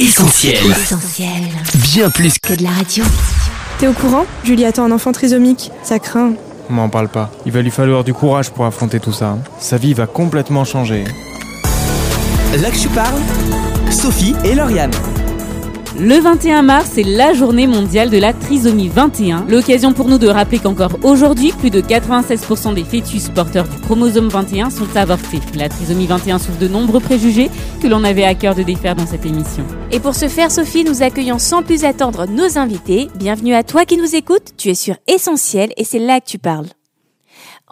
Essentiel. 0.00 0.56
Essentiel. 0.70 1.28
Bien 1.74 2.08
plus 2.08 2.38
que 2.38 2.54
Que 2.54 2.58
de 2.58 2.62
la 2.62 2.70
radio. 2.70 3.04
T'es 3.78 3.86
au 3.86 3.92
courant 3.92 4.24
Julie? 4.44 4.64
Attend 4.64 4.84
un 4.84 4.92
enfant 4.92 5.12
trisomique. 5.12 5.70
Ça 5.82 5.98
craint. 5.98 6.32
M'en 6.70 6.88
parle 6.88 7.08
pas. 7.08 7.30
Il 7.44 7.52
va 7.52 7.60
lui 7.60 7.70
falloir 7.70 8.02
du 8.02 8.14
courage 8.14 8.48
pour 8.48 8.64
affronter 8.64 8.98
tout 8.98 9.12
ça. 9.12 9.36
Sa 9.58 9.76
vie 9.76 9.92
va 9.92 10.06
complètement 10.06 10.64
changer. 10.64 11.04
Là 12.62 12.70
que 12.70 12.78
je 12.78 12.88
parle, 12.88 13.20
Sophie 13.90 14.34
et 14.42 14.54
Lauriane. 14.54 14.90
Le 16.02 16.18
21 16.18 16.62
mars, 16.62 16.92
c'est 16.94 17.02
la 17.02 17.34
journée 17.34 17.66
mondiale 17.66 18.08
de 18.08 18.16
la 18.16 18.32
trisomie 18.32 18.88
21. 18.88 19.44
L'occasion 19.50 19.92
pour 19.92 20.08
nous 20.08 20.16
de 20.16 20.28
rappeler 20.28 20.58
qu'encore 20.58 20.98
aujourd'hui, 21.02 21.52
plus 21.52 21.68
de 21.68 21.82
96% 21.82 22.72
des 22.72 22.84
fœtus 22.84 23.28
porteurs 23.28 23.68
du 23.68 23.78
chromosome 23.80 24.28
21 24.28 24.70
sont 24.70 24.96
avortés. 24.96 25.40
La 25.58 25.68
trisomie 25.68 26.06
21 26.06 26.38
souffre 26.38 26.58
de 26.58 26.68
nombreux 26.68 27.00
préjugés 27.00 27.50
que 27.82 27.86
l'on 27.86 28.02
avait 28.02 28.24
à 28.24 28.34
cœur 28.34 28.54
de 28.54 28.62
défaire 28.62 28.94
dans 28.94 29.04
cette 29.04 29.26
émission. 29.26 29.66
Et 29.90 30.00
pour 30.00 30.14
ce 30.14 30.28
faire, 30.28 30.50
Sophie, 30.50 30.84
nous 30.84 31.02
accueillons 31.02 31.38
sans 31.38 31.62
plus 31.62 31.84
attendre 31.84 32.24
nos 32.26 32.56
invités. 32.56 33.10
Bienvenue 33.16 33.52
à 33.52 33.62
toi 33.62 33.84
qui 33.84 33.98
nous 33.98 34.16
écoutes. 34.16 34.56
Tu 34.56 34.70
es 34.70 34.74
sur 34.74 34.96
Essentiel 35.06 35.70
et 35.76 35.84
c'est 35.84 35.98
là 35.98 36.20
que 36.20 36.26
tu 36.26 36.38
parles. 36.38 36.68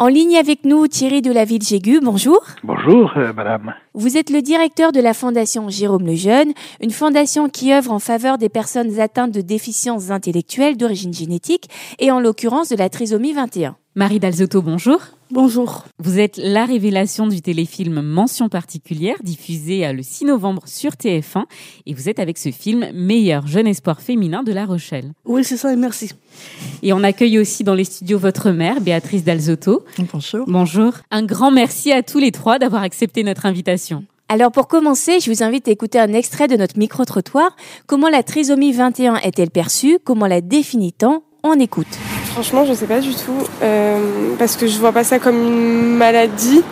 En 0.00 0.06
ligne 0.06 0.36
avec 0.36 0.64
nous, 0.64 0.86
Thierry 0.86 1.22
de 1.22 1.32
la 1.32 1.44
Ville 1.44 1.60
Jégu. 1.60 1.98
Bonjour. 2.00 2.38
Bonjour, 2.62 3.10
euh, 3.16 3.32
madame. 3.32 3.74
Vous 3.94 4.16
êtes 4.16 4.30
le 4.30 4.42
directeur 4.42 4.92
de 4.92 5.00
la 5.00 5.12
fondation 5.12 5.68
Jérôme 5.70 6.06
Lejeune, 6.06 6.52
une 6.80 6.92
fondation 6.92 7.48
qui 7.48 7.72
œuvre 7.72 7.90
en 7.90 7.98
faveur 7.98 8.38
des 8.38 8.48
personnes 8.48 9.00
atteintes 9.00 9.32
de 9.32 9.40
déficiences 9.40 10.12
intellectuelles 10.12 10.76
d'origine 10.76 11.12
génétique 11.12 11.68
et 11.98 12.12
en 12.12 12.20
l'occurrence 12.20 12.68
de 12.68 12.76
la 12.76 12.88
trisomie 12.88 13.32
21. 13.32 13.74
Marie 13.96 14.20
Dalzotto, 14.20 14.62
bonjour. 14.62 15.00
Bonjour. 15.30 15.84
Vous 15.98 16.18
êtes 16.18 16.38
la 16.42 16.64
révélation 16.64 17.26
du 17.26 17.42
téléfilm 17.42 18.00
Mention 18.00 18.48
particulière, 18.48 19.16
diffusé 19.22 19.92
le 19.92 20.02
6 20.02 20.24
novembre 20.24 20.62
sur 20.64 20.92
TF1. 20.92 21.44
Et 21.84 21.92
vous 21.92 22.08
êtes 22.08 22.18
avec 22.18 22.38
ce 22.38 22.50
film 22.50 22.86
Meilleur 22.94 23.46
jeune 23.46 23.66
espoir 23.66 24.00
féminin 24.00 24.42
de 24.42 24.52
La 24.52 24.64
Rochelle. 24.64 25.12
Oui, 25.26 25.44
c'est 25.44 25.58
ça, 25.58 25.70
et 25.70 25.76
merci. 25.76 26.12
Et 26.82 26.94
on 26.94 27.04
accueille 27.04 27.38
aussi 27.38 27.62
dans 27.62 27.74
les 27.74 27.84
studios 27.84 28.18
votre 28.18 28.50
mère, 28.52 28.80
Béatrice 28.80 29.22
Dalzotto. 29.22 29.84
Bonjour. 30.12 30.44
Bonjour. 30.48 30.92
Un 31.10 31.24
grand 31.24 31.50
merci 31.50 31.92
à 31.92 32.02
tous 32.02 32.18
les 32.18 32.32
trois 32.32 32.58
d'avoir 32.58 32.82
accepté 32.82 33.22
notre 33.22 33.44
invitation. 33.44 34.04
Alors 34.30 34.50
pour 34.50 34.66
commencer, 34.66 35.20
je 35.20 35.30
vous 35.30 35.42
invite 35.42 35.68
à 35.68 35.70
écouter 35.70 35.98
un 35.98 36.12
extrait 36.14 36.48
de 36.48 36.56
notre 36.56 36.78
micro-trottoir. 36.78 37.54
Comment 37.86 38.08
la 38.08 38.22
trisomie 38.22 38.72
21 38.72 39.16
est-elle 39.16 39.50
perçue? 39.50 39.98
Comment 40.04 40.26
la 40.26 40.40
définit-on? 40.40 41.22
On 41.42 41.58
écoute. 41.60 41.98
Franchement, 42.38 42.64
je 42.64 42.72
sais 42.72 42.86
pas 42.86 43.00
du 43.00 43.12
tout. 43.16 43.32
euh, 43.64 43.96
parce 44.38 44.54
que 44.54 44.68
je 44.68 44.78
vois 44.78 44.92
pas 44.92 45.02
ça 45.02 45.18
comme 45.18 45.34
une 45.42 45.96
maladie, 45.96 46.62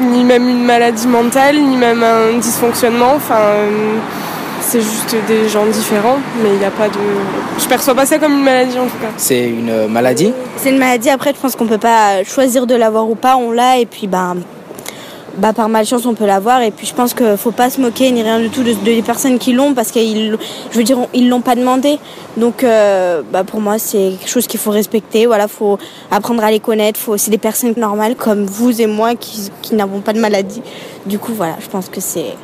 ni 0.00 0.24
même 0.24 0.48
une 0.48 0.64
maladie 0.64 1.06
mentale, 1.06 1.56
ni 1.60 1.76
même 1.76 2.02
un 2.02 2.38
dysfonctionnement. 2.38 3.12
Enfin, 3.16 3.34
euh, 3.36 3.68
c'est 4.62 4.80
juste 4.80 5.14
des 5.28 5.50
gens 5.50 5.66
différents, 5.66 6.16
mais 6.42 6.48
il 6.54 6.58
n'y 6.58 6.64
a 6.64 6.70
pas 6.70 6.88
de. 6.88 6.94
Je 7.58 7.68
perçois 7.68 7.94
pas 7.94 8.06
ça 8.06 8.18
comme 8.18 8.32
une 8.38 8.42
maladie 8.44 8.78
en 8.78 8.84
tout 8.86 8.96
cas. 9.02 9.10
C'est 9.18 9.50
une 9.50 9.86
maladie? 9.88 10.32
C'est 10.56 10.70
une 10.70 10.78
maladie, 10.78 11.10
après 11.10 11.34
je 11.36 11.40
pense 11.42 11.56
qu'on 11.56 11.66
peut 11.66 11.76
pas 11.76 12.24
choisir 12.24 12.66
de 12.66 12.74
l'avoir 12.74 13.06
ou 13.10 13.14
pas, 13.14 13.36
on 13.36 13.50
l'a 13.50 13.80
et 13.80 13.84
puis 13.84 14.06
bah, 14.06 14.32
bah 15.36 15.52
par 15.52 15.68
malchance 15.68 16.06
on 16.06 16.14
peut 16.14 16.26
l'avoir. 16.26 16.62
Et 16.62 16.70
puis 16.70 16.86
je 16.86 16.94
pense 16.94 17.14
qu'il 17.14 17.36
faut 17.36 17.50
pas 17.50 17.70
se 17.70 17.80
moquer 17.80 18.10
ni 18.10 18.22
rien 18.22 18.40
du 18.40 18.50
tout 18.50 18.62
de, 18.62 18.72
des 18.72 19.02
personnes 19.02 19.38
qui 19.38 19.52
l'ont 19.52 19.74
parce 19.74 19.90
qu'ils 19.90 20.36
je 20.70 20.78
veux 20.78 20.84
dire 20.84 20.98
ils 21.14 21.28
l'ont 21.28 21.40
pas 21.40 21.54
demandé. 21.54 21.98
Donc 22.36 22.64
euh, 22.64 23.22
bah 23.32 23.44
pour 23.44 23.60
moi 23.60 23.78
c'est 23.78 24.14
quelque 24.18 24.30
chose 24.30 24.46
qu'il 24.46 24.60
faut 24.60 24.70
respecter. 24.70 25.26
Voilà 25.26 25.48
faut 25.48 25.78
apprendre 26.10 26.44
à 26.44 26.50
les 26.50 26.60
connaître. 26.60 26.98
Faut 26.98 27.16
c'est 27.16 27.30
des 27.30 27.38
personnes 27.38 27.74
normales 27.76 28.16
comme 28.16 28.44
vous 28.44 28.80
et 28.80 28.86
moi 28.86 29.14
qui, 29.14 29.50
qui 29.62 29.74
n'avons 29.74 30.00
pas 30.00 30.12
de 30.12 30.20
maladie. 30.20 30.62
Du 31.06 31.18
coup 31.18 31.32
voilà 31.34 31.56
je 31.60 31.68
pense 31.68 31.88
que 31.88 32.00
c'est 32.00 32.36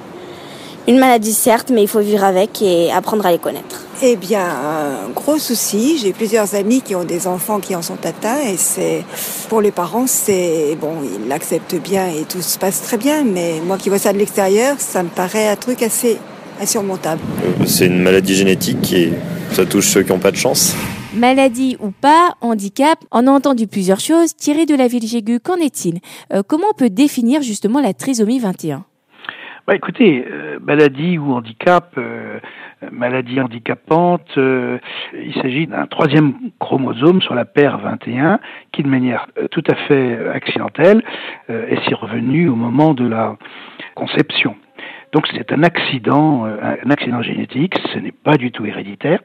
une 0.89 0.99
maladie 0.99 1.35
certes 1.35 1.71
mais 1.73 1.83
il 1.83 1.89
faut 1.89 2.01
vivre 2.01 2.25
avec 2.25 2.61
et 2.63 2.91
apprendre 2.91 3.25
à 3.27 3.31
les 3.31 3.39
connaître 3.39 3.85
Eh 4.03 4.17
bien, 4.17 4.41
un 4.45 5.11
gros 5.15 5.39
souci. 5.39 5.99
J'ai 5.99 6.13
plusieurs 6.13 6.55
amis 6.55 6.81
qui 6.81 6.95
ont 6.97 7.05
des 7.05 7.27
enfants 7.27 7.61
qui 7.61 7.77
en 7.77 7.83
sont 7.83 7.99
atteints 8.05 8.41
et 8.41 8.57
c'est 8.57 9.05
pour 9.49 9.61
les 9.61 9.71
parents, 9.71 10.07
c'est 10.07 10.77
bon, 10.81 10.95
ils 11.05 11.29
l'acceptent 11.29 11.77
bien 11.77 12.09
et 12.09 12.25
tout 12.25 12.41
se 12.43 12.59
passe 12.59 12.83
très 12.83 12.97
bien. 12.97 13.23
Mais 13.23 13.61
moi 13.65 13.77
qui 13.77 13.91
vois 13.91 13.99
ça 13.99 14.13
de 14.13 14.19
l'extérieur, 14.19 14.77
ça 14.79 15.03
me 15.03 15.09
paraît 15.11 15.49
un 15.49 15.57
truc 15.57 15.83
assez 15.83 16.19
insurmontable. 16.61 17.21
C'est 17.67 17.87
une 17.87 18.01
maladie 18.01 18.35
génétique 18.35 18.93
et 18.93 19.13
ça 19.53 19.65
touche 19.67 19.89
ceux 19.89 20.03
qui 20.03 20.11
n'ont 20.11 20.19
pas 20.19 20.31
de 20.33 20.37
chance. 20.37 20.75
Maladie 21.15 21.77
ou 21.81 21.91
pas, 21.91 22.35
handicap, 22.41 22.99
on 23.13 23.27
a 23.27 23.31
entendu 23.31 23.67
plusieurs 23.67 24.01
choses. 24.01 24.37
Thierry 24.37 24.67
de 24.67 24.75
la 24.75 24.89
Ville 24.89 25.07
Jégu, 25.07 25.41
qu'en 25.41 25.57
est-il? 25.57 26.01
Euh, 26.33 26.43
Comment 26.47 26.67
on 26.71 26.75
peut 26.77 26.91
définir 26.91 27.43
justement 27.43 27.81
la 27.81 27.93
trisomie 27.95 28.39
21 28.39 28.85
Bah, 29.69 29.75
écoutez, 29.75 30.25
euh, 30.27 30.59
maladie 30.63 31.19
ou 31.19 31.35
handicap, 31.35 31.93
euh, 31.99 32.41
maladie 32.91 33.39
handicapante, 33.39 34.27
euh, 34.39 34.79
il 35.13 35.35
s'agit 35.35 35.67
d'un 35.67 35.87
troisième 35.87 36.33
chromosome 36.59 37.21
sur 37.21 37.35
la 37.35 37.45
paire 37.45 37.77
21 37.77 38.41
qui, 38.73 38.83
de 38.83 38.89
manière 38.89 39.27
tout 39.51 39.63
à 39.69 39.75
fait 39.75 40.27
accidentelle, 40.31 41.03
est 41.51 41.87
survenue 41.87 42.49
au 42.49 42.55
moment 42.55 42.95
de 42.95 43.07
la 43.07 43.37
conception. 43.95 44.57
Donc 45.13 45.27
c'est 45.35 45.53
un 45.53 45.63
accident, 45.63 46.47
un 46.47 46.91
accident 46.91 47.21
génétique, 47.21 47.75
ce 47.93 47.99
n'est 47.99 48.13
pas 48.13 48.39
du 48.39 48.51
tout 48.51 48.65
héréditaire. 48.65 49.21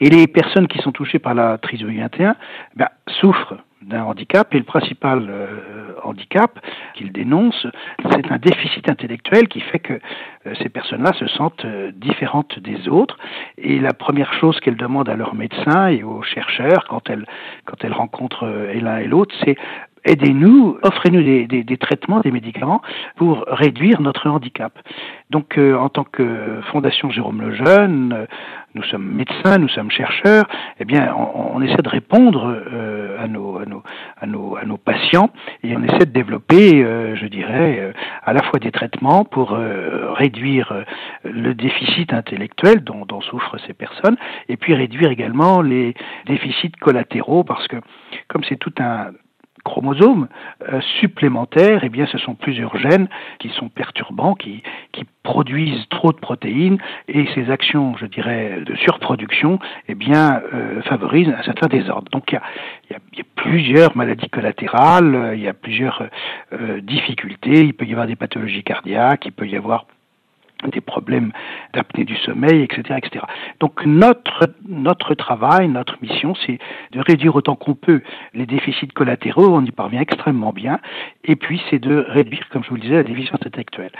Et 0.00 0.10
les 0.10 0.26
personnes 0.26 0.68
qui 0.68 0.78
sont 0.78 0.92
touchées 0.92 1.18
par 1.18 1.34
la 1.34 1.58
trisomie 1.58 1.98
21 1.98 2.36
ben, 2.76 2.88
souffrent 3.20 3.54
d'un 3.82 4.02
handicap 4.02 4.54
et 4.54 4.58
le 4.58 4.64
principal 4.64 5.26
euh, 5.28 5.94
handicap 6.02 6.58
qu'ils 6.94 7.12
dénoncent, 7.12 7.66
c'est 8.10 8.32
un 8.32 8.38
déficit 8.38 8.88
intellectuel 8.88 9.48
qui 9.48 9.60
fait 9.60 9.78
que 9.78 9.94
euh, 9.94 10.54
ces 10.62 10.68
personnes-là 10.68 11.12
se 11.12 11.26
sentent 11.26 11.64
euh, 11.64 11.92
différentes 11.94 12.58
des 12.58 12.88
autres. 12.88 13.18
Et 13.58 13.78
la 13.78 13.92
première 13.92 14.32
chose 14.34 14.58
qu'elles 14.60 14.76
demandent 14.76 15.08
à 15.08 15.16
leurs 15.16 15.34
médecins 15.34 15.88
et 15.88 16.02
aux 16.02 16.22
chercheurs 16.22 16.86
quand 16.88 17.10
elles, 17.10 17.26
quand 17.66 17.84
elles 17.84 17.92
rencontrent 17.92 18.46
l'un 18.46 18.98
et 18.98 19.06
l'autre, 19.06 19.34
c'est 19.44 19.56
aidez-nous, 20.04 20.78
offrez-nous 20.82 21.22
des, 21.22 21.46
des, 21.46 21.64
des, 21.64 21.76
traitements, 21.76 22.20
des 22.20 22.30
médicaments 22.30 22.82
pour 23.16 23.44
réduire 23.48 24.00
notre 24.00 24.28
handicap. 24.28 24.72
Donc, 25.30 25.58
euh, 25.58 25.76
en 25.76 25.88
tant 25.88 26.04
que 26.04 26.60
Fondation 26.70 27.10
Jérôme 27.10 27.40
Lejeune, 27.40 28.12
euh, 28.12 28.26
nous 28.74 28.82
sommes 28.84 29.06
médecins, 29.06 29.58
nous 29.58 29.68
sommes 29.68 29.90
chercheurs. 29.90 30.46
Eh 30.78 30.84
bien, 30.84 31.14
on, 31.16 31.56
on 31.56 31.62
essaie 31.62 31.82
de 31.82 31.88
répondre 31.88 32.46
euh, 32.46 33.22
à, 33.22 33.28
nos, 33.28 33.58
à, 33.58 33.64
nos, 33.66 33.82
à, 34.20 34.26
nos, 34.26 34.56
à 34.56 34.64
nos 34.64 34.76
patients 34.76 35.30
et 35.62 35.76
on 35.76 35.82
essaie 35.82 36.06
de 36.06 36.12
développer, 36.12 36.84
euh, 36.84 37.16
je 37.16 37.26
dirais, 37.26 37.94
à 38.24 38.32
la 38.32 38.42
fois 38.42 38.58
des 38.58 38.72
traitements 38.72 39.24
pour 39.24 39.56
réduire 40.16 40.84
le 41.24 41.54
déficit 41.54 42.12
intellectuel 42.12 42.82
dont, 42.82 43.04
dont 43.06 43.20
souffrent 43.20 43.58
ces 43.66 43.72
personnes 43.72 44.16
et 44.48 44.56
puis 44.56 44.74
réduire 44.74 45.10
également 45.10 45.62
les 45.62 45.94
déficits 46.26 46.72
collatéraux 46.80 47.44
parce 47.44 47.66
que 47.68 47.76
comme 48.28 48.42
c'est 48.44 48.56
tout 48.56 48.72
un 48.78 49.10
chromosomes 49.64 50.28
euh, 50.68 50.80
supplémentaires, 51.00 51.80
eh 51.82 51.88
bien, 51.88 52.06
ce 52.06 52.18
sont 52.18 52.34
plusieurs 52.34 52.76
gènes 52.76 53.08
qui 53.38 53.48
sont 53.48 53.68
perturbants, 53.68 54.34
qui, 54.34 54.62
qui 54.92 55.04
produisent 55.22 55.88
trop 55.88 56.12
de 56.12 56.18
protéines, 56.18 56.78
et 57.08 57.26
ces 57.34 57.50
actions, 57.50 57.96
je 57.96 58.06
dirais, 58.06 58.60
de 58.64 58.76
surproduction, 58.76 59.58
eh 59.88 59.94
bien, 59.94 60.42
euh, 60.52 60.82
favorisent 60.82 61.30
un 61.36 61.42
certain 61.42 61.66
désordre. 61.66 62.10
Donc, 62.12 62.30
il 62.30 62.34
y 62.34 62.38
a, 62.38 62.42
y, 62.90 62.94
a, 62.94 62.98
y 63.16 63.20
a, 63.22 63.24
plusieurs 63.34 63.96
maladies 63.96 64.28
collatérales, 64.28 65.32
il 65.34 65.40
y 65.40 65.48
a 65.48 65.54
plusieurs 65.54 66.02
euh, 66.52 66.80
difficultés. 66.80 67.64
Il 67.64 67.74
peut 67.74 67.86
y 67.86 67.92
avoir 67.92 68.06
des 68.06 68.16
pathologies 68.16 68.62
cardiaques, 68.62 69.26
il 69.26 69.32
peut 69.32 69.48
y 69.48 69.56
avoir 69.56 69.86
des 70.70 70.80
problèmes 70.80 71.32
d'apnée 71.72 72.04
du 72.04 72.16
sommeil, 72.16 72.62
etc., 72.62 72.98
etc. 72.98 73.24
Donc 73.60 73.84
notre 73.84 74.48
notre 74.68 75.14
travail, 75.14 75.68
notre 75.68 75.96
mission, 76.02 76.34
c'est 76.46 76.58
de 76.92 77.00
réduire 77.00 77.36
autant 77.36 77.56
qu'on 77.56 77.74
peut 77.74 78.02
les 78.32 78.46
déficits 78.46 78.88
collatéraux. 78.88 79.48
On 79.48 79.64
y 79.64 79.70
parvient 79.70 80.00
extrêmement 80.00 80.52
bien. 80.52 80.80
Et 81.24 81.36
puis 81.36 81.60
c'est 81.70 81.78
de 81.78 82.04
réduire, 82.08 82.48
comme 82.50 82.64
je 82.64 82.70
vous 82.70 82.76
le 82.76 82.82
disais, 82.82 82.94
la 82.94 83.02
déficience 83.02 83.40
intellectuelle. 83.44 83.92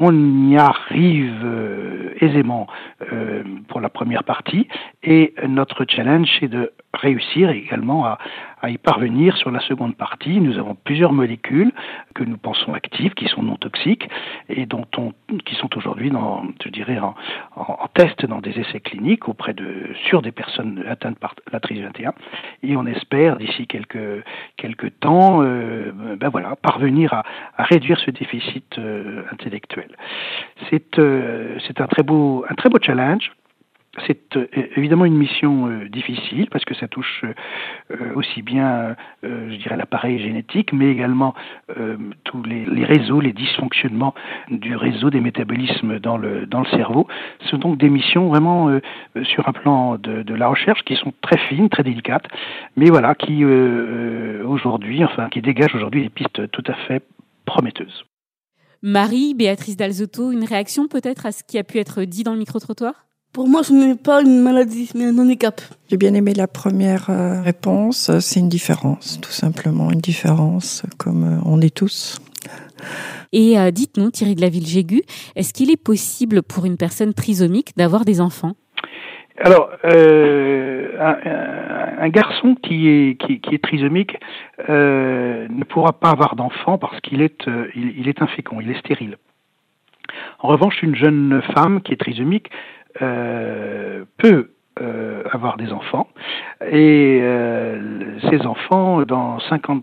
On 0.00 0.48
y 0.48 0.56
arrive 0.56 1.40
euh, 1.44 2.14
aisément 2.20 2.66
euh, 3.12 3.42
pour 3.68 3.80
la 3.80 3.88
première 3.88 4.24
partie. 4.24 4.68
Et 5.02 5.34
notre 5.46 5.84
challenge, 5.88 6.28
c'est 6.40 6.48
de 6.48 6.72
réussir 6.94 7.50
également 7.50 8.04
à, 8.04 8.18
à, 8.62 8.70
y 8.70 8.78
parvenir 8.78 9.36
sur 9.36 9.50
la 9.50 9.60
seconde 9.60 9.96
partie. 9.96 10.40
Nous 10.40 10.58
avons 10.58 10.74
plusieurs 10.74 11.12
molécules 11.12 11.72
que 12.14 12.24
nous 12.24 12.36
pensons 12.36 12.74
actives, 12.74 13.14
qui 13.14 13.26
sont 13.26 13.42
non 13.42 13.56
toxiques 13.56 14.08
et 14.48 14.66
dont 14.66 14.86
on, 14.96 15.12
qui 15.44 15.54
sont 15.56 15.76
aujourd'hui, 15.76 16.10
dans, 16.10 16.44
je 16.64 16.68
dirais, 16.68 16.98
en, 16.98 17.14
en, 17.56 17.88
test 17.94 18.24
dans 18.26 18.40
des 18.40 18.58
essais 18.58 18.80
cliniques 18.80 19.28
auprès 19.28 19.54
de 19.54 19.90
sur 20.08 20.22
des 20.22 20.32
personnes 20.32 20.84
atteintes 20.88 21.18
par 21.18 21.34
la 21.52 21.60
trisomie 21.60 21.86
21. 21.86 22.14
Et 22.62 22.76
on 22.76 22.86
espère 22.86 23.36
d'ici 23.36 23.66
quelques 23.66 24.24
quelques 24.56 24.98
temps, 25.00 25.42
euh, 25.42 25.92
ben 26.16 26.28
voilà, 26.28 26.56
parvenir 26.56 27.12
à, 27.12 27.24
à 27.56 27.64
réduire 27.64 27.98
ce 28.00 28.10
déficit 28.10 28.78
euh, 28.78 29.22
intellectuel. 29.32 29.96
C'est 30.70 30.98
euh, 30.98 31.58
c'est 31.66 31.80
un 31.80 31.86
très 31.86 32.02
beau 32.02 32.44
un 32.48 32.54
très 32.54 32.68
beau 32.68 32.78
challenge 32.80 33.32
c'est 34.06 34.36
euh, 34.36 34.46
évidemment 34.76 35.04
une 35.04 35.16
mission 35.16 35.68
euh, 35.68 35.88
difficile 35.88 36.48
parce 36.50 36.64
que 36.64 36.74
ça 36.74 36.88
touche 36.88 37.24
euh, 37.90 38.14
aussi 38.14 38.40
bien, 38.40 38.96
je 39.22 39.56
dirais, 39.56 39.76
l'appareil 39.76 40.18
génétique, 40.18 40.72
mais 40.72 40.90
également 40.90 41.34
tous 42.24 42.42
les, 42.42 42.84
réseaux, 42.84 43.20
les 43.20 43.32
dysfonctionnements 43.32 44.14
du 44.50 44.76
réseau 44.76 45.10
des 45.10 45.20
métabolismes 45.20 45.98
dans 45.98 46.16
le 46.16 46.46
cerveau. 46.70 47.06
Ce 47.40 47.48
sont 47.50 47.58
donc 47.58 47.78
des 47.78 47.90
missions 47.90 48.28
vraiment 48.28 48.78
sur 49.22 49.48
un 49.48 49.52
plan 49.52 49.96
de, 49.96 50.22
de, 50.22 50.34
la 50.34 50.48
recherche 50.48 50.82
qui 50.84 50.96
sont 50.96 51.12
très 51.20 51.38
fines, 51.48 51.68
très 51.68 51.82
délicates, 51.82 52.26
mais 52.76 52.88
voilà, 52.90 53.14
qui 53.14 53.44
aujourd'hui, 53.44 55.04
enfin, 55.04 55.28
qui 55.28 55.40
dégagent 55.40 55.74
aujourd'hui 55.74 56.02
des 56.02 56.10
pistes 56.10 56.50
tout 56.50 56.64
à 56.66 56.74
fait 56.86 57.02
prometteuses. 57.44 58.04
Marie, 58.82 59.34
Béatrice 59.34 59.76
Dalzotto, 59.76 60.32
une 60.32 60.44
réaction 60.44 60.88
peut-être 60.88 61.26
à 61.26 61.32
ce 61.32 61.44
qui 61.44 61.58
a 61.58 61.64
pu 61.64 61.78
être 61.78 62.04
dit 62.04 62.24
dans 62.24 62.32
le 62.32 62.38
micro-trottoir? 62.38 63.06
Pour 63.32 63.48
moi, 63.48 63.62
ce 63.62 63.72
n'est 63.72 63.96
pas 63.96 64.22
une 64.22 64.42
maladie, 64.42 64.90
mais 64.94 65.06
un 65.06 65.18
handicap. 65.18 65.60
J'ai 65.90 65.96
bien 65.96 66.14
aimé 66.14 66.34
la 66.34 66.46
première 66.46 67.08
euh, 67.08 67.40
réponse. 67.40 68.10
C'est 68.20 68.40
une 68.40 68.48
différence, 68.48 69.20
tout 69.20 69.30
simplement, 69.30 69.90
une 69.90 70.00
différence, 70.00 70.84
comme 70.98 71.24
euh, 71.24 71.40
on 71.44 71.60
est 71.60 71.74
tous. 71.74 72.20
Et 73.32 73.58
euh, 73.58 73.70
dites-nous, 73.70 74.10
Thierry 74.10 74.34
de 74.34 74.42
la 74.42 74.50
Ville 74.50 74.66
Jégu, 74.66 75.02
est-ce 75.36 75.54
qu'il 75.54 75.70
est 75.70 75.82
possible 75.82 76.42
pour 76.42 76.66
une 76.66 76.76
personne 76.76 77.14
trisomique 77.14 77.76
d'avoir 77.76 78.04
des 78.04 78.20
enfants? 78.20 78.52
Alors, 79.38 79.70
euh, 79.86 80.90
un, 81.00 82.04
un, 82.04 82.08
garçon 82.10 82.54
qui 82.54 82.88
est, 82.88 83.18
qui, 83.18 83.40
qui 83.40 83.54
est 83.54 83.62
trisomique 83.62 84.18
euh, 84.68 85.48
ne 85.48 85.64
pourra 85.64 85.94
pas 85.94 86.10
avoir 86.10 86.36
d'enfant 86.36 86.76
parce 86.76 87.00
qu'il 87.00 87.22
est, 87.22 87.46
il, 87.74 87.98
il, 87.98 88.08
est 88.08 88.20
infécond, 88.20 88.60
il 88.60 88.70
est 88.70 88.78
stérile. 88.78 89.16
En 90.40 90.48
revanche, 90.48 90.82
une 90.82 90.94
jeune 90.94 91.42
femme 91.54 91.80
qui 91.80 91.92
est 91.92 91.96
trisomique 91.96 92.50
euh, 92.50 92.58
peut 92.98 94.50
euh, 94.80 95.22
avoir 95.30 95.58
des 95.58 95.70
enfants 95.70 96.08
et 96.66 97.18
euh, 97.20 98.18
ces 98.30 98.40
enfants, 98.46 99.02
dans 99.02 99.36
50% 99.36 99.82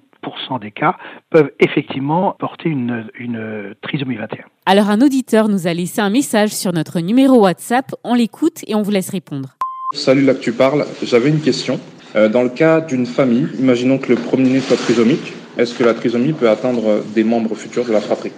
des 0.59 0.71
cas, 0.71 0.95
peuvent 1.29 1.51
effectivement 1.59 2.35
porter 2.39 2.69
une, 2.69 3.05
une 3.19 3.75
trisomie 3.83 4.15
21. 4.15 4.45
Alors 4.65 4.89
un 4.89 5.01
auditeur 5.01 5.47
nous 5.47 5.67
a 5.67 5.75
laissé 5.75 6.01
un 6.01 6.09
message 6.09 6.49
sur 6.49 6.73
notre 6.73 7.01
numéro 7.01 7.39
WhatsApp, 7.43 7.93
on 8.03 8.15
l'écoute 8.15 8.63
et 8.65 8.73
on 8.73 8.81
vous 8.81 8.89
laisse 8.89 9.11
répondre. 9.11 9.49
Salut 9.93 10.25
là 10.25 10.33
que 10.33 10.41
tu 10.41 10.53
parles, 10.53 10.83
j'avais 11.03 11.29
une 11.29 11.41
question. 11.41 11.79
Dans 12.15 12.41
le 12.41 12.49
cas 12.49 12.81
d'une 12.81 13.05
famille, 13.05 13.47
imaginons 13.59 13.99
que 13.99 14.09
le 14.09 14.15
premier-né 14.15 14.59
soit 14.59 14.77
trisomique, 14.77 15.33
est-ce 15.59 15.77
que 15.77 15.83
la 15.83 15.93
trisomie 15.93 16.33
peut 16.33 16.49
atteindre 16.49 17.03
des 17.13 17.23
membres 17.23 17.53
futurs 17.53 17.85
de 17.85 17.91
la 17.91 18.01
fratrie? 18.01 18.31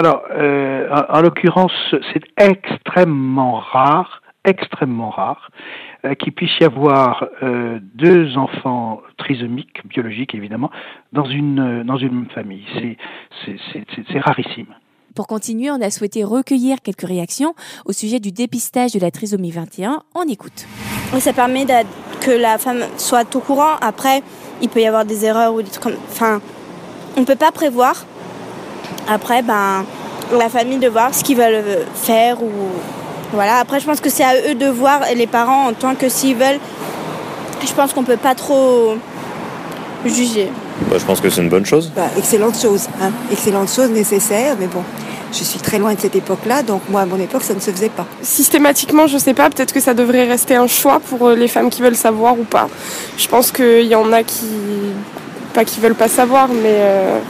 Alors, 0.00 0.22
euh, 0.30 0.88
en, 0.90 1.18
en 1.18 1.20
l'occurrence, 1.20 1.72
c'est 2.14 2.22
extrêmement 2.38 3.58
rare, 3.58 4.22
extrêmement 4.46 5.10
rare, 5.10 5.50
euh, 6.06 6.14
qu'il 6.14 6.32
puisse 6.32 6.58
y 6.58 6.64
avoir 6.64 7.26
euh, 7.42 7.78
deux 7.94 8.38
enfants 8.38 9.02
trisomiques, 9.18 9.86
biologiques 9.86 10.34
évidemment, 10.34 10.70
dans 11.12 11.26
une, 11.26 11.82
dans 11.82 11.98
une 11.98 12.14
même 12.14 12.30
famille. 12.34 12.64
C'est 13.44 14.20
rarissime. 14.20 14.68
Pour 15.14 15.26
continuer, 15.26 15.70
on 15.70 15.82
a 15.82 15.90
souhaité 15.90 16.24
recueillir 16.24 16.78
quelques 16.82 17.06
réactions 17.06 17.54
au 17.84 17.92
sujet 17.92 18.20
du 18.20 18.32
dépistage 18.32 18.92
de 18.92 19.00
la 19.00 19.10
trisomie 19.10 19.50
21. 19.50 20.02
On 20.14 20.22
écoute. 20.22 20.66
Ça 21.18 21.34
permet 21.34 21.66
que 22.22 22.30
la 22.30 22.56
femme 22.56 22.84
soit 22.96 23.36
au 23.36 23.40
courant. 23.40 23.76
Après, 23.82 24.22
il 24.62 24.70
peut 24.70 24.80
y 24.80 24.86
avoir 24.86 25.04
des 25.04 25.26
erreurs 25.26 25.52
ou 25.52 25.60
des 25.60 25.68
trucs 25.68 25.82
comme. 25.82 26.00
Enfin, 26.08 26.40
on 27.18 27.20
ne 27.20 27.26
peut 27.26 27.36
pas 27.36 27.52
prévoir. 27.52 28.06
Après, 29.08 29.42
ben, 29.42 29.84
la 30.36 30.48
famille 30.48 30.78
de 30.78 30.88
voir 30.88 31.14
ce 31.14 31.24
qu'ils 31.24 31.36
veulent 31.36 31.84
faire 31.94 32.42
ou 32.42 32.50
voilà. 33.32 33.58
Après, 33.58 33.80
je 33.80 33.86
pense 33.86 34.00
que 34.00 34.10
c'est 34.10 34.24
à 34.24 34.34
eux 34.50 34.54
de 34.54 34.66
voir 34.66 35.00
les 35.14 35.26
parents 35.26 35.68
en 35.68 35.72
tant 35.72 35.94
que 35.94 36.08
s'ils 36.08 36.36
veulent. 36.36 36.60
Je 37.64 37.72
pense 37.72 37.92
qu'on 37.92 38.02
peut 38.02 38.16
pas 38.16 38.34
trop 38.34 38.94
juger. 40.04 40.50
Bah, 40.88 40.96
je 40.98 41.04
pense 41.04 41.20
que 41.20 41.30
c'est 41.30 41.42
une 41.42 41.48
bonne 41.48 41.66
chose. 41.66 41.92
Bah, 41.94 42.08
excellente 42.16 42.58
chose, 42.58 42.88
hein. 43.02 43.10
excellente 43.30 43.70
chose 43.70 43.90
nécessaire, 43.90 44.56
mais 44.58 44.66
bon. 44.66 44.82
Je 45.32 45.44
suis 45.44 45.60
très 45.60 45.78
loin 45.78 45.94
de 45.94 46.00
cette 46.00 46.16
époque-là, 46.16 46.64
donc 46.64 46.82
moi 46.88 47.02
à 47.02 47.06
mon 47.06 47.20
époque 47.20 47.44
ça 47.44 47.54
ne 47.54 47.60
se 47.60 47.70
faisait 47.70 47.88
pas. 47.88 48.04
Systématiquement, 48.20 49.06
je 49.06 49.16
sais 49.16 49.34
pas, 49.34 49.48
peut-être 49.48 49.72
que 49.72 49.78
ça 49.78 49.94
devrait 49.94 50.24
rester 50.24 50.56
un 50.56 50.66
choix 50.66 50.98
pour 50.98 51.30
les 51.30 51.46
femmes 51.46 51.70
qui 51.70 51.82
veulent 51.82 51.94
savoir 51.94 52.36
ou 52.36 52.42
pas. 52.42 52.68
Je 53.16 53.28
pense 53.28 53.52
qu'il 53.52 53.86
y 53.86 53.94
en 53.94 54.12
a 54.12 54.24
qui, 54.24 54.46
pas 55.54 55.64
qui 55.64 55.78
veulent 55.78 55.94
pas 55.94 56.08
savoir, 56.08 56.48
mais 56.48 56.78
euh, 56.80 57.20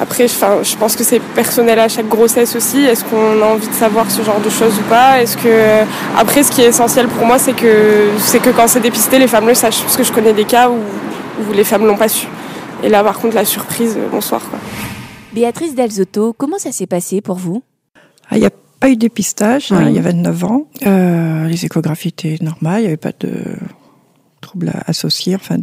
après, 0.00 0.26
je 0.28 0.76
pense 0.76 0.96
que 0.96 1.04
c'est 1.04 1.20
personnel 1.20 1.78
à 1.78 1.88
chaque 1.88 2.08
grossesse 2.08 2.56
aussi. 2.56 2.78
Est-ce 2.78 3.04
qu'on 3.04 3.42
a 3.42 3.44
envie 3.44 3.68
de 3.68 3.74
savoir 3.74 4.10
ce 4.10 4.22
genre 4.22 4.40
de 4.40 4.48
choses 4.48 4.78
ou 4.78 4.82
pas? 4.88 5.20
Est-ce 5.20 5.36
que 5.36 5.84
après, 6.16 6.42
ce 6.42 6.50
qui 6.50 6.62
est 6.62 6.68
essentiel 6.68 7.06
pour 7.06 7.26
moi, 7.26 7.38
c'est 7.38 7.52
que 7.52 8.08
c'est 8.18 8.40
que 8.40 8.48
quand 8.48 8.66
c'est 8.66 8.80
dépisté, 8.80 9.18
les 9.18 9.26
femmes 9.26 9.46
le 9.46 9.52
sachent, 9.52 9.82
parce 9.82 9.98
que 9.98 10.02
je 10.02 10.10
connais 10.10 10.32
des 10.32 10.44
cas 10.46 10.70
où, 10.70 10.76
où 10.76 11.52
les 11.52 11.64
femmes 11.64 11.84
l'ont 11.86 11.98
pas 11.98 12.08
su. 12.08 12.26
Et 12.82 12.88
là, 12.88 13.04
par 13.04 13.18
contre, 13.18 13.34
la 13.34 13.44
surprise, 13.44 13.94
euh, 13.98 14.08
bonsoir. 14.10 14.40
Quoi. 14.48 14.58
Béatrice 15.34 15.74
Delzotto, 15.74 16.32
comment 16.32 16.58
ça 16.58 16.72
s'est 16.72 16.86
passé 16.86 17.20
pour 17.20 17.36
vous? 17.36 17.62
Ah, 18.30 18.36
Il 18.36 18.40
n'y 18.40 18.46
a 18.46 18.50
pas 18.80 18.88
eu 18.88 18.94
de 18.94 19.00
dépistage. 19.00 19.70
Hein, 19.70 19.84
il 19.88 19.94
y 19.94 19.98
a 19.98 20.02
29 20.02 20.44
ans. 20.44 20.66
Euh, 20.86 21.46
les 21.46 21.62
échographies 21.66 22.08
étaient 22.08 22.38
normales. 22.40 22.78
Il 22.78 22.82
n'y 22.82 22.86
avait 22.88 22.96
pas 22.96 23.12
de 23.20 23.28
associés, 24.86 25.34
enfin 25.34 25.56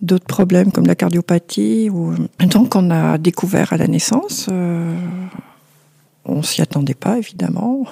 d'autres 0.00 0.26
problèmes 0.26 0.72
comme 0.72 0.86
la 0.86 0.94
cardiopathie. 0.94 1.90
Ou... 1.90 2.14
Donc 2.40 2.74
on 2.76 2.90
a 2.90 3.18
découvert 3.18 3.72
à 3.72 3.76
la 3.76 3.86
naissance, 3.86 4.48
euh, 4.50 4.94
on 6.24 6.42
s'y 6.42 6.62
attendait 6.62 6.94
pas 6.94 7.18
évidemment. 7.18 7.84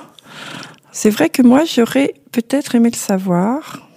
C'est 0.92 1.10
vrai 1.10 1.28
que 1.28 1.42
moi 1.42 1.64
j'aurais 1.64 2.14
peut-être 2.32 2.74
aimé 2.74 2.90
le 2.90 2.96
savoir 2.96 3.89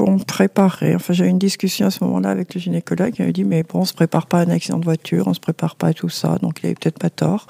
pour 0.00 0.10
me 0.10 0.24
préparer. 0.24 0.94
Enfin, 0.94 1.12
eu 1.12 1.26
une 1.26 1.38
discussion 1.38 1.88
à 1.88 1.90
ce 1.90 2.02
moment-là 2.04 2.30
avec 2.30 2.54
le 2.54 2.60
gynécologue 2.62 3.12
qui 3.12 3.20
m'a 3.20 3.32
dit 3.32 3.44
mais 3.44 3.62
bon, 3.64 3.80
on 3.80 3.84
se 3.84 3.92
prépare 3.92 4.24
pas 4.28 4.38
à 4.38 4.44
un 4.46 4.48
accident 4.48 4.78
de 4.78 4.84
voiture, 4.86 5.28
on 5.28 5.34
se 5.34 5.40
prépare 5.40 5.76
pas 5.76 5.88
à 5.88 5.92
tout 5.92 6.08
ça, 6.08 6.38
donc 6.40 6.60
il 6.62 6.66
avait 6.68 6.74
peut-être 6.74 6.98
pas 6.98 7.10
tort. 7.10 7.46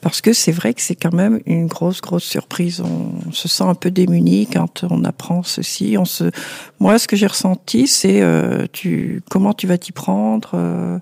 Parce 0.00 0.20
que 0.20 0.32
c'est 0.32 0.52
vrai 0.52 0.72
que 0.72 0.82
c'est 0.82 0.94
quand 0.94 1.12
même 1.12 1.40
une 1.46 1.66
grosse, 1.66 2.00
grosse 2.00 2.22
surprise. 2.22 2.80
On, 2.80 3.32
se 3.32 3.48
sent 3.48 3.64
un 3.64 3.74
peu 3.74 3.90
démuni 3.90 4.46
quand 4.46 4.84
on 4.88 5.02
apprend 5.02 5.42
ceci. 5.42 5.96
On 5.98 6.04
se, 6.04 6.30
moi, 6.78 6.96
ce 7.00 7.08
que 7.08 7.16
j'ai 7.16 7.26
ressenti, 7.26 7.88
c'est 7.88 8.22
euh, 8.22 8.66
tu, 8.70 9.20
comment 9.28 9.52
tu 9.52 9.66
vas 9.66 9.76
t'y 9.76 9.90
prendre? 9.90 10.52
Euh, 10.54 11.00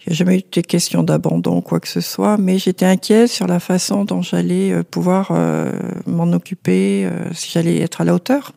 il 0.00 0.10
n'y 0.10 0.14
a 0.14 0.16
jamais 0.16 0.38
eu 0.38 0.42
de 0.50 0.60
questions 0.62 1.04
d'abandon, 1.04 1.60
quoi 1.60 1.78
que 1.78 1.88
ce 1.88 2.00
soit, 2.00 2.38
mais 2.38 2.58
j'étais 2.58 2.86
inquiète 2.86 3.28
sur 3.28 3.46
la 3.46 3.60
façon 3.60 4.04
dont 4.04 4.20
j'allais 4.20 4.72
euh, 4.72 4.82
pouvoir 4.82 5.30
m'en 6.06 6.32
occuper, 6.32 7.08
si 7.32 7.52
j'allais 7.52 7.78
être 7.78 8.00
à 8.00 8.04
la 8.04 8.14
hauteur. 8.14 8.50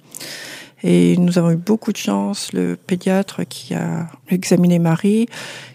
Et 0.83 1.17
nous 1.17 1.37
avons 1.37 1.51
eu 1.51 1.55
beaucoup 1.55 1.91
de 1.91 1.97
chance. 1.97 2.53
Le 2.53 2.75
pédiatre 2.75 3.41
qui 3.47 3.73
a 3.73 4.07
examiné 4.29 4.79
Marie, 4.79 5.27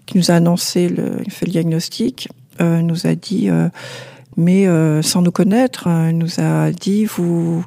qui 0.06 0.18
nous 0.18 0.30
a 0.30 0.34
annoncé 0.34 0.88
le, 0.88 1.18
le 1.18 1.46
diagnostic, 1.46 2.28
euh, 2.60 2.82
nous 2.82 3.06
a 3.06 3.14
dit, 3.14 3.48
euh, 3.48 3.68
mais 4.36 4.66
euh, 4.66 5.02
sans 5.02 5.22
nous 5.22 5.32
connaître, 5.32 5.88
nous 6.12 6.38
a 6.38 6.70
dit 6.70 7.04
vous 7.04 7.64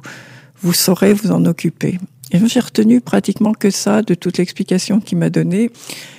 vous 0.62 0.72
saurez 0.72 1.12
vous 1.12 1.32
en 1.32 1.44
occuper. 1.44 1.98
Et 2.32 2.38
j'ai 2.46 2.60
retenu 2.60 3.00
pratiquement 3.00 3.52
que 3.52 3.70
ça 3.70 4.02
de 4.02 4.14
toute 4.14 4.38
l'explication 4.38 5.00
qu'il 5.00 5.18
m'a 5.18 5.30
donnée. 5.30 5.70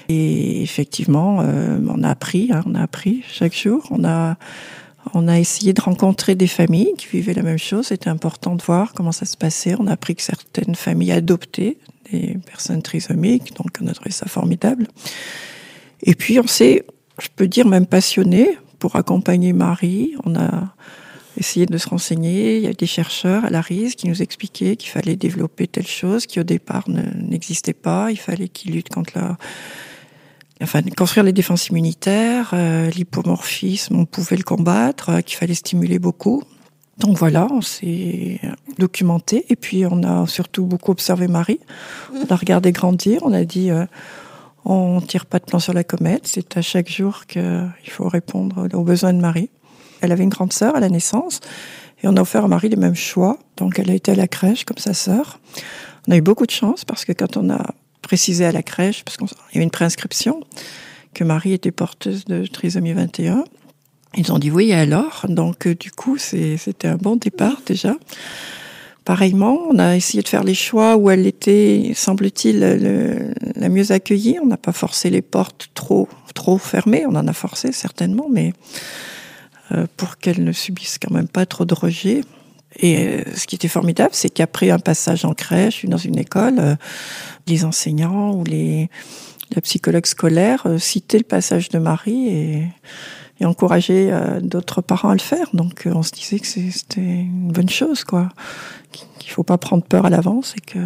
Et 0.08 0.62
effectivement, 0.62 1.40
on 1.40 2.04
a 2.04 2.10
appris, 2.10 2.50
hein, 2.54 2.62
on 2.66 2.76
a 2.76 2.82
appris 2.82 3.24
chaque 3.28 3.54
jour. 3.54 3.86
On 3.92 4.06
a 4.06 4.38
on 5.14 5.28
a 5.28 5.40
essayé 5.40 5.74
de 5.74 5.82
rencontrer 5.82 6.36
des 6.36 6.48
familles 6.48 6.94
qui 6.98 7.08
vivaient 7.08 7.34
la 7.34 7.44
même 7.44 7.58
chose. 7.58 7.88
C'était 7.88 8.10
important 8.10 8.56
de 8.56 8.64
voir 8.64 8.94
comment 8.94 9.12
ça 9.12 9.26
se 9.26 9.38
passait. 9.38 9.76
On 9.80 9.88
a 9.88 9.94
appris 9.94 10.16
que 10.16 10.22
certaines 10.22 10.76
familles 10.76 11.12
adoptaient 11.12 11.78
des 12.12 12.38
personnes 12.46 12.82
trisomiques, 12.82 13.56
donc 13.56 13.78
on 13.82 13.88
a 13.88 13.94
trouvé 13.94 14.12
ça 14.12 14.28
formidable. 14.28 14.88
Et 16.04 16.16
puis 16.16 16.40
on 16.40 16.48
s'est, 16.48 16.86
je 17.22 17.28
peux 17.36 17.48
dire 17.48 17.68
même 17.68 17.86
passionné 17.86 18.58
pour 18.80 18.96
accompagner 18.96 19.54
Marie. 19.54 20.14
On 20.26 20.36
a 20.36 20.74
essayé 21.38 21.66
de 21.66 21.78
se 21.78 21.90
renseigner. 21.90 22.58
Il 22.58 22.64
y 22.64 22.68
a 22.68 22.74
des 22.74 22.86
chercheurs 22.86 23.46
à 23.46 23.50
la 23.50 23.62
RIS 23.62 23.96
qui 23.96 24.08
nous 24.08 24.22
expliquaient 24.22 24.76
qu'il 24.76 24.90
fallait 24.90 25.16
développer 25.16 25.68
telle 25.68 25.88
chose 25.88 26.26
qui 26.26 26.40
au 26.40 26.44
départ 26.44 26.86
n'existait 26.88 27.74
pas. 27.74 28.12
Il 28.12 28.18
fallait 28.18 28.48
qu'ils 28.48 28.74
luttent 28.74 28.90
contre 28.90 29.14
la 29.16 29.38
enfin 30.64 30.82
construire 30.96 31.24
les 31.24 31.34
défenses 31.34 31.68
immunitaires, 31.70 32.52
euh, 32.54 32.90
l'hypomorphisme, 32.90 33.96
on 33.96 34.06
pouvait 34.06 34.38
le 34.38 34.44
combattre, 34.44 35.10
euh, 35.10 35.22
qu'il 35.22 35.38
fallait 35.38 35.54
stimuler 35.54 36.00
beaucoup. 36.00 36.44
Donc 36.98 37.18
voilà, 37.18 37.48
on 37.52 37.62
s'est 37.62 38.42
documenté 38.80 39.46
et 39.50 39.56
puis 39.56 39.86
on 39.86 40.02
a 40.04 40.26
surtout 40.26 40.66
beaucoup 40.66 40.92
observé 40.92 41.28
Marie. 41.28 41.60
On 42.12 42.26
a 42.34 42.36
regardé 42.36 42.72
grandir, 42.72 43.22
on 43.24 43.34
a 43.34 43.44
dit 43.44 43.70
euh, 43.70 43.86
on 44.66 45.00
tire 45.02 45.28
pas 45.28 45.38
de 45.38 45.46
plan 45.46 45.60
sur 45.60 45.74
la 45.74 45.84
comète, 45.84 46.24
c'est 46.26 46.58
à 46.58 46.62
chaque 46.62 46.90
jour 46.90 47.28
qu'il 47.28 47.72
faut 47.90 48.10
répondre 48.10 48.68
aux 48.74 48.84
besoins 48.84 49.14
de 49.14 49.22
Marie. 49.22 49.52
Elle 50.02 50.12
avait 50.12 50.24
une 50.24 50.30
grande 50.30 50.54
sœur 50.54 50.76
à 50.76 50.80
la 50.80 50.90
naissance 50.90 51.40
et 52.02 52.08
on 52.08 52.18
a 52.18 52.22
offert 52.22 52.46
à 52.46 52.48
Marie 52.48 52.70
les 52.70 52.76
mêmes 52.76 52.96
choix. 52.96 53.38
Donc 53.58 53.78
elle 53.78 53.92
a 53.92 53.94
été 53.94 54.12
à 54.12 54.16
la 54.16 54.28
crèche 54.28 54.66
comme 54.66 54.78
sa 54.78 54.94
sœur. 54.94 55.40
On 56.08 56.12
a 56.12 56.18
eu 56.18 56.22
beaucoup 56.22 56.46
de 56.46 56.52
chance 56.52 56.84
parce 56.84 57.06
que 57.06 57.12
quand 57.12 57.38
on 57.38 57.50
a 57.52 57.76
précisé 58.08 58.46
à 58.46 58.52
la 58.52 58.64
crèche, 58.64 59.04
parce 59.04 59.18
qu'il 59.18 59.28
y 59.28 59.58
avait 59.58 59.64
une 59.64 59.72
préinscription, 59.72 60.42
que 61.14 61.24
Marie 61.24 61.54
était 61.54 61.72
porteuse 61.72 62.26
de 62.26 62.46
trisomie 62.46 62.94
21. 62.94 63.44
Ils 64.16 64.32
ont 64.32 64.40
dit 64.40 64.50
oui, 64.50 64.72
alors? 64.74 65.26
Donc, 65.28 65.68
euh, 65.68 65.76
du 65.76 65.92
coup, 65.92 66.18
c'était 66.18 66.88
un 66.88 66.96
bon 66.96 67.18
départ 67.18 67.62
déjà 67.66 67.96
pareillement, 69.08 69.62
on 69.70 69.80
a 69.80 69.96
essayé 69.96 70.22
de 70.22 70.28
faire 70.28 70.44
les 70.44 70.54
choix 70.54 70.98
où 70.98 71.10
elle 71.10 71.26
était, 71.28 71.94
semble-t-il, 71.96 72.60
la 73.56 73.70
mieux 73.70 73.94
accueillie. 73.94 74.38
On 74.44 74.48
n'a 74.48 74.58
pas 74.58 74.74
forcé 74.74 75.10
les 75.10 75.22
portes 75.22 75.70
trop, 75.74 76.10
trop 76.34 76.58
fermées. 76.58 77.06
On 77.08 77.16
en 77.16 77.26
a 77.26 77.32
forcé 77.32 77.72
certainement, 77.72 78.28
mais 78.30 78.52
euh, 79.72 79.88
pour 79.96 80.18
qu'elle 80.18 80.44
ne 80.44 80.52
subisse 80.52 80.98
quand 81.02 81.14
même 81.14 81.30
pas 81.30 81.46
trop 81.46 81.64
de 81.64 81.74
rejet. 81.74 82.20
Et 82.78 82.98
euh, 82.98 83.24
ce 83.36 83.48
qui 83.48 83.56
était 83.56 83.68
formidable, 83.68 84.12
c'est 84.14 84.30
qu'après 84.30 84.70
un 84.70 84.80
passage 84.80 85.26
en 85.26 85.34
crèche 85.34 85.86
dans 85.86 85.98
une 85.98 86.18
école, 86.18 86.60
euh, 86.60 86.76
les 87.48 87.66
enseignants 87.66 88.34
ou 88.34 88.44
les, 88.44 88.90
la 89.56 89.62
psychologue 89.62 90.06
scolaire 90.06 90.68
citaient 90.78 91.18
le 91.18 91.24
passage 91.24 91.70
de 91.70 91.80
Marie 91.80 92.28
et 92.30 92.68
et 93.40 93.46
encourager 93.46 94.10
euh, 94.12 94.40
d'autres 94.42 94.82
parents 94.82 95.10
à 95.10 95.14
le 95.14 95.20
faire. 95.20 95.48
Donc 95.54 95.86
euh, 95.86 95.92
on 95.94 96.04
se 96.04 96.12
disait 96.12 96.40
que 96.40 96.48
c'était 96.48 97.02
une 97.02 97.52
bonne 97.52 97.70
chose, 97.70 98.04
quoi. 98.04 98.30
Qu'il 98.92 99.32
faut 99.32 99.44
pas 99.44 99.58
prendre 99.58 99.84
peur 99.84 100.06
à 100.06 100.10
l'avance 100.10 100.56
et 100.58 100.62
que 100.62 100.80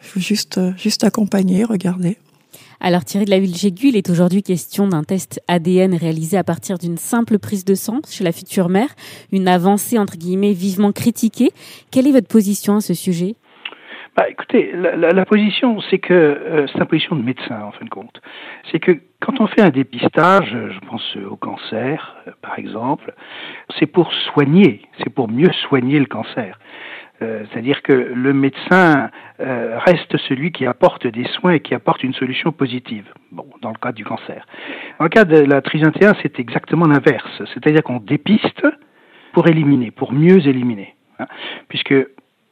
faut 0.00 0.20
juste 0.20 0.58
euh, 0.58 0.72
juste 0.76 1.04
accompagner, 1.04 1.64
regarder. 1.64 2.18
Alors 2.82 3.04
Thierry 3.04 3.26
de 3.26 3.30
la 3.30 3.38
Ville 3.38 3.54
Jégu, 3.54 3.88
il 3.88 3.96
est 3.96 4.08
aujourd'hui 4.08 4.42
question 4.42 4.88
d'un 4.88 5.04
test 5.04 5.38
ADN 5.48 5.94
réalisé 5.94 6.38
à 6.38 6.44
partir 6.44 6.78
d'une 6.78 6.96
simple 6.96 7.38
prise 7.38 7.66
de 7.66 7.74
sang 7.74 8.00
chez 8.08 8.24
la 8.24 8.32
future 8.32 8.70
mère, 8.70 8.88
une 9.32 9.48
avancée 9.48 9.98
entre 9.98 10.16
guillemets 10.16 10.54
vivement 10.54 10.90
critiquée. 10.90 11.50
Quelle 11.92 12.06
est 12.06 12.12
votre 12.12 12.28
position 12.28 12.76
à 12.76 12.80
ce 12.80 12.94
sujet? 12.94 13.34
Bah, 14.16 14.30
écoutez, 14.30 14.72
la, 14.74 14.96
la, 14.96 15.10
la 15.10 15.24
position, 15.26 15.78
c'est 15.90 15.98
que 15.98 16.14
euh, 16.14 16.66
c'est 16.68 16.78
une 16.78 16.86
position 16.86 17.16
de 17.16 17.22
médecin 17.22 17.60
en 17.62 17.70
fin 17.72 17.84
de 17.84 17.90
compte. 17.90 18.20
C'est 18.72 18.80
que 18.80 18.92
quand 19.20 19.40
on 19.40 19.46
fait 19.46 19.60
un 19.60 19.68
dépistage, 19.68 20.48
je 20.50 20.78
pense 20.88 21.16
au 21.30 21.36
cancer, 21.36 22.16
euh, 22.26 22.32
par 22.40 22.58
exemple, 22.58 23.14
c'est 23.78 23.86
pour 23.86 24.10
soigner, 24.32 24.80
c'est 24.98 25.10
pour 25.10 25.28
mieux 25.28 25.52
soigner 25.68 25.98
le 25.98 26.06
cancer. 26.06 26.58
Euh, 27.22 27.44
c'est-à-dire 27.50 27.82
que 27.82 27.92
le 27.92 28.32
médecin 28.32 29.10
euh, 29.40 29.78
reste 29.78 30.16
celui 30.28 30.52
qui 30.52 30.66
apporte 30.66 31.06
des 31.06 31.24
soins 31.24 31.52
et 31.52 31.60
qui 31.60 31.74
apporte 31.74 32.02
une 32.02 32.14
solution 32.14 32.50
positive. 32.50 33.12
Bon, 33.30 33.46
dans 33.60 33.70
le 33.70 33.78
cas 33.80 33.92
du 33.92 34.04
cancer. 34.04 34.46
Dans 34.98 35.04
le 35.04 35.10
cas 35.10 35.24
de 35.24 35.38
la 35.38 35.60
trisomie 35.60 35.92
c'est 36.22 36.38
exactement 36.40 36.86
l'inverse. 36.86 37.42
C'est-à-dire 37.52 37.82
qu'on 37.82 38.00
dépiste 38.00 38.66
pour 39.32 39.48
éliminer, 39.48 39.90
pour 39.90 40.12
mieux 40.12 40.46
éliminer. 40.46 40.94
Hein, 41.18 41.26
puisque 41.68 41.94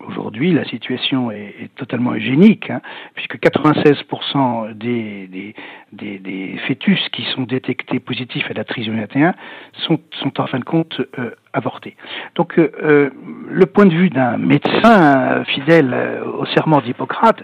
Aujourd'hui, 0.06 0.52
la 0.52 0.64
situation 0.64 1.32
est, 1.32 1.56
est 1.60 1.74
totalement 1.74 2.12
eugénique, 2.12 2.70
hein, 2.70 2.80
puisque 3.14 3.36
96% 3.36 4.72
des, 4.74 5.26
des, 5.26 5.54
des, 5.92 6.18
des, 6.20 6.56
fœtus 6.68 7.00
qui 7.08 7.24
sont 7.34 7.42
détectés 7.42 7.98
positifs 7.98 8.48
à 8.48 8.54
la 8.54 8.62
trisomie 8.62 9.00
21 9.00 9.34
sont, 9.72 9.98
sont 10.20 10.40
en 10.40 10.46
fin 10.46 10.60
de 10.60 10.64
compte 10.64 11.00
euh, 11.18 11.34
avortés. 11.52 11.96
Donc, 12.36 12.60
euh, 12.60 12.70
euh, 12.80 13.10
le 13.48 13.66
point 13.66 13.86
de 13.86 13.94
vue 13.94 14.08
d'un 14.08 14.38
médecin 14.38 15.44
fidèle 15.46 15.92
euh, 15.92 16.24
au 16.26 16.46
serment 16.46 16.80
d'Hippocrate, 16.80 17.42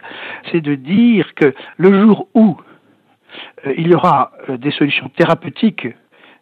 c'est 0.52 0.60
de 0.60 0.76
dire 0.76 1.34
que 1.34 1.52
le 1.76 2.02
jour 2.02 2.28
où 2.34 2.56
euh, 3.66 3.74
il 3.76 3.88
y 3.88 3.94
aura 3.96 4.30
des 4.48 4.70
solutions 4.70 5.08
thérapeutiques 5.08 5.88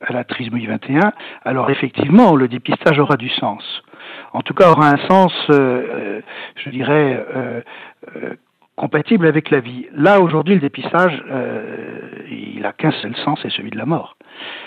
à 0.03 0.13
la 0.13 0.25
trisomie 0.25 0.67
21, 0.67 1.15
alors 1.47 1.71
effectivement, 1.71 2.37
le 2.37 2.49
dépistage 2.49 2.99
aura 2.99 3.17
du 3.17 3.31
sens 3.31 3.83
en 4.33 4.43
tout 4.43 4.55
cas 4.55 4.71
aura 4.71 4.91
un 4.91 5.09
sens, 5.09 5.33
euh, 5.51 5.55
euh, 5.55 6.21
je 6.57 6.71
dirais, 6.71 7.25
euh, 7.35 7.61
euh, 8.17 8.35
compatible 8.77 9.27
avec 9.27 9.51
la 9.51 9.61
vie. 9.61 9.87
Là, 9.95 10.21
aujourd'hui, 10.21 10.55
le 10.55 10.61
dépistage, 10.61 11.23
euh, 11.31 12.09
il 12.31 12.65
a 12.65 12.73
qu'un 12.73 12.93
seul 13.03 13.15
sens, 13.17 13.39
c'est 13.43 13.51
celui 13.51 13.71
de 13.71 13.79
la 13.79 13.87
mort. 13.87 14.17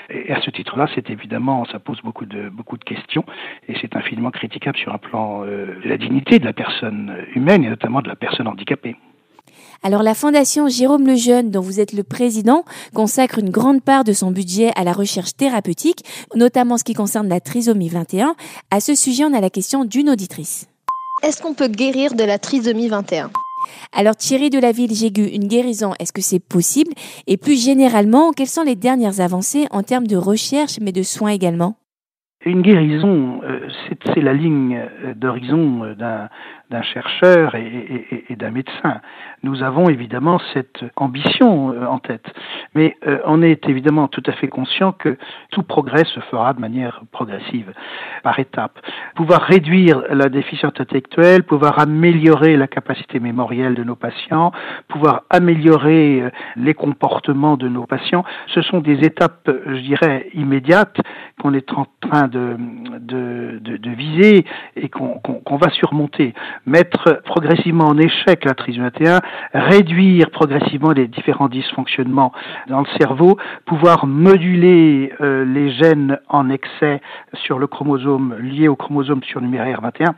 Et 0.10 0.32
à 0.32 0.40
ce 0.42 0.52
titre-là, 0.52 0.88
c'est 0.94 1.10
évidemment, 1.10 1.66
ça 1.66 1.80
pose 1.80 2.00
beaucoup 2.02 2.26
de 2.26 2.50
beaucoup 2.50 2.78
de 2.78 2.84
questions, 2.84 3.26
et 3.68 3.76
c'est 3.82 3.96
infiniment 3.96 4.32
critiquable 4.32 4.78
sur 4.78 4.94
un 4.94 5.00
plan 5.00 5.42
de 5.44 5.76
la 5.84 5.98
dignité 5.98 6.38
de 6.38 6.46
la 6.46 6.54
personne 6.54 7.16
humaine 7.34 7.64
et 7.64 7.70
notamment 7.70 8.02
de 8.02 8.08
la 8.08 8.16
personne 8.16 8.48
handicapée. 8.48 8.96
Alors 9.86 10.02
la 10.02 10.16
Fondation 10.16 10.68
Jérôme 10.68 11.06
Lejeune, 11.06 11.52
dont 11.52 11.62
vous 11.62 11.80
êtes 11.80 11.94
le 11.94 12.02
président, 12.02 12.64
consacre 12.96 13.38
une 13.38 13.52
grande 13.52 13.84
part 13.84 14.04
de 14.04 14.14
son 14.14 14.32
budget 14.32 14.72
à 14.76 14.84
la 14.84 14.94
recherche 14.94 15.36
thérapeutique, 15.38 16.04
notamment 16.36 16.80
ce 16.80 16.84
qui 16.84 16.96
concerne 16.96 17.30
la 17.30 17.40
trisomie 17.40 17.90
21. 17.90 18.36
À 18.72 18.80
ce 18.80 18.96
sujet, 18.96 19.26
on 19.26 19.34
a 19.36 19.42
la 19.42 19.52
question 19.52 19.86
d'une 19.86 20.10
auditrice. 20.10 20.68
Est-ce 21.22 21.40
qu'on 21.40 21.54
peut 21.54 21.68
guérir 21.68 22.16
de 22.16 22.24
la 22.24 22.40
trisomie 22.40 22.88
21 22.88 23.30
alors 23.94 24.16
Thierry 24.16 24.52
de 24.52 24.60
la 24.60 24.72
Ville 24.72 24.94
Jégu, 24.94 25.24
une 25.26 25.48
guérison, 25.48 25.94
est-ce 26.00 26.14
que 26.14 26.22
c'est 26.22 26.40
possible? 26.40 26.92
Et 27.26 27.36
plus 27.36 27.60
généralement, 27.60 28.32
quelles 28.32 28.46
sont 28.46 28.62
les 28.62 28.76
dernières 28.76 29.22
avancées 29.22 29.66
en 29.72 29.82
termes 29.82 30.06
de 30.06 30.18
recherche 30.18 30.78
mais 30.82 30.92
de 30.92 31.02
soins 31.02 31.32
également? 31.32 31.76
Une 32.46 32.62
guérison, 32.62 33.42
euh, 33.44 33.68
c'est 34.14 34.22
la 34.22 34.34
ligne 34.34 34.80
d'horizon 35.16 35.96
d'un 36.70 36.82
chercheur 36.82 37.56
et, 37.56 38.36
d'un 38.36 38.52
médecin. 38.52 39.02
Nous 39.44 39.62
avons 39.64 39.90
évidemment 39.90 40.40
cette 40.54 40.84
ambition 40.96 41.72
euh, 41.72 41.86
en 41.86 42.00
tête, 42.00 42.26
mais 42.74 42.98
euh, 43.08 43.20
on 43.26 43.42
est 43.42 43.70
évidemment 43.70 44.08
tout 44.08 44.24
à 44.26 44.32
fait 44.32 44.48
conscient 44.48 44.92
que 44.92 45.18
tout 45.52 45.64
progrès 45.64 46.04
se 46.06 46.20
fera 46.22 46.54
de 46.54 46.60
manière 46.60 47.02
progressive, 47.12 47.72
par 48.24 48.40
étapes. 48.40 48.80
Pouvoir 49.16 49.42
réduire 49.42 50.04
la 50.10 50.30
déficience 50.30 50.74
intellectuelle, 50.80 51.44
pouvoir 51.44 51.80
améliorer 51.80 52.58
la 52.58 52.68
capacité 52.68 53.20
mémorielle 53.20 53.76
de 53.76 53.84
nos 53.84 53.96
patients, 53.96 54.52
pouvoir 54.88 55.24
améliorer 55.30 56.22
euh, 56.22 56.30
les 56.56 56.74
comportements 56.74 57.58
de 57.58 57.68
nos 57.68 57.86
patients, 57.86 58.24
ce 58.48 58.62
sont 58.62 58.80
des 58.80 59.00
étapes, 59.06 59.50
je 59.68 59.82
dirais, 59.82 60.30
immédiates 60.34 60.98
qu'on 61.42 61.54
est 61.54 61.72
en 61.74 61.86
train 62.02 62.28
de, 62.28 62.58
de, 63.00 63.60
de, 63.62 63.90
viser 63.92 64.46
et 64.76 64.90
qu'on 64.90 65.20
qu 65.20 65.32
qu 65.46 65.58
va 65.58 65.70
surmonter 65.72 66.34
mettre 66.66 67.22
progressivement 67.24 67.86
en 67.86 67.98
échec 67.98 68.46
la 68.46 68.54
trisomie 68.54 68.86
21, 68.86 69.22
réduire 69.54 70.30
progressivement 70.32 70.92
les 70.92 71.08
différents 71.08 71.48
dysfonctionnements 71.48 72.32
dans 72.68 72.82
le 72.82 72.88
cerveau, 73.00 73.38
pouvoir 73.66 74.06
moduler 74.06 75.14
euh, 75.22 75.46
les 75.46 75.72
gènes 75.72 76.20
en 76.30 76.50
excès 76.50 77.02
sur 77.34 77.60
le 77.60 77.68
chromosome 77.68 78.36
lié 78.40 78.68
au 78.68 78.76
chromosome 78.76 79.24
surnuméraire 79.24 79.82
21. 79.82 80.16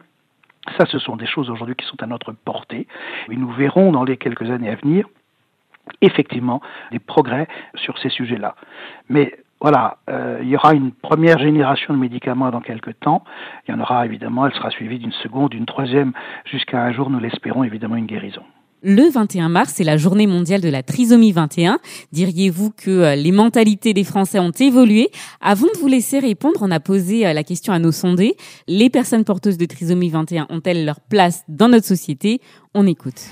Ça, 0.77 0.85
ce 0.85 0.99
sont 0.99 1.15
des 1.15 1.27
choses 1.27 1.49
aujourd'hui 1.49 1.75
qui 1.75 1.85
sont 1.85 2.01
à 2.01 2.07
notre 2.07 2.33
portée. 2.33 2.87
Et 3.31 3.35
nous 3.35 3.49
verrons 3.51 3.91
dans 3.91 4.03
les 4.03 4.17
quelques 4.17 4.49
années 4.49 4.69
à 4.69 4.75
venir 4.75 5.07
effectivement 6.01 6.61
des 6.91 6.99
progrès 6.99 7.47
sur 7.75 7.97
ces 7.99 8.09
sujets-là. 8.09 8.55
Mais 9.09 9.37
voilà, 9.59 9.97
euh, 10.09 10.39
il 10.41 10.49
y 10.49 10.55
aura 10.55 10.73
une 10.73 10.91
première 10.91 11.39
génération 11.39 11.93
de 11.93 11.99
médicaments 11.99 12.51
dans 12.51 12.61
quelques 12.61 12.99
temps. 12.99 13.23
Il 13.67 13.71
y 13.71 13.73
en 13.73 13.79
aura 13.79 14.05
évidemment, 14.05 14.45
elle 14.45 14.53
sera 14.53 14.69
suivie 14.69 14.99
d'une 14.99 15.11
seconde, 15.11 15.49
d'une 15.49 15.65
troisième, 15.65 16.13
jusqu'à 16.45 16.83
un 16.83 16.91
jour, 16.91 17.09
nous 17.09 17.19
l'espérons, 17.19 17.63
évidemment, 17.63 17.95
une 17.95 18.05
guérison. 18.05 18.43
Le 18.83 19.09
21 19.09 19.49
mars, 19.49 19.73
c'est 19.75 19.83
la 19.83 19.97
journée 19.97 20.27
mondiale 20.27 20.61
de 20.61 20.69
la 20.69 20.83
trisomie 20.83 21.31
21. 21.31 21.79
Diriez-vous 22.11 22.69
que 22.69 22.91
euh, 22.91 23.15
les 23.15 23.31
mentalités 23.31 23.95
des 23.95 24.03
Français 24.03 24.37
ont 24.37 24.51
évolué? 24.51 25.09
Avant 25.41 25.65
de 25.65 25.79
vous 25.79 25.87
laisser 25.87 26.19
répondre, 26.19 26.59
on 26.61 26.69
a 26.69 26.79
posé 26.79 27.25
euh, 27.25 27.33
la 27.33 27.43
question 27.43 27.73
à 27.73 27.79
nos 27.79 27.91
sondés. 27.91 28.37
Les 28.67 28.91
personnes 28.91 29.23
porteuses 29.23 29.57
de 29.57 29.65
trisomie 29.65 30.09
21 30.09 30.45
ont-elles 30.49 30.85
leur 30.85 30.99
place 30.99 31.43
dans 31.47 31.69
notre 31.69 31.87
société? 31.87 32.39
On 32.75 32.85
écoute. 32.85 33.31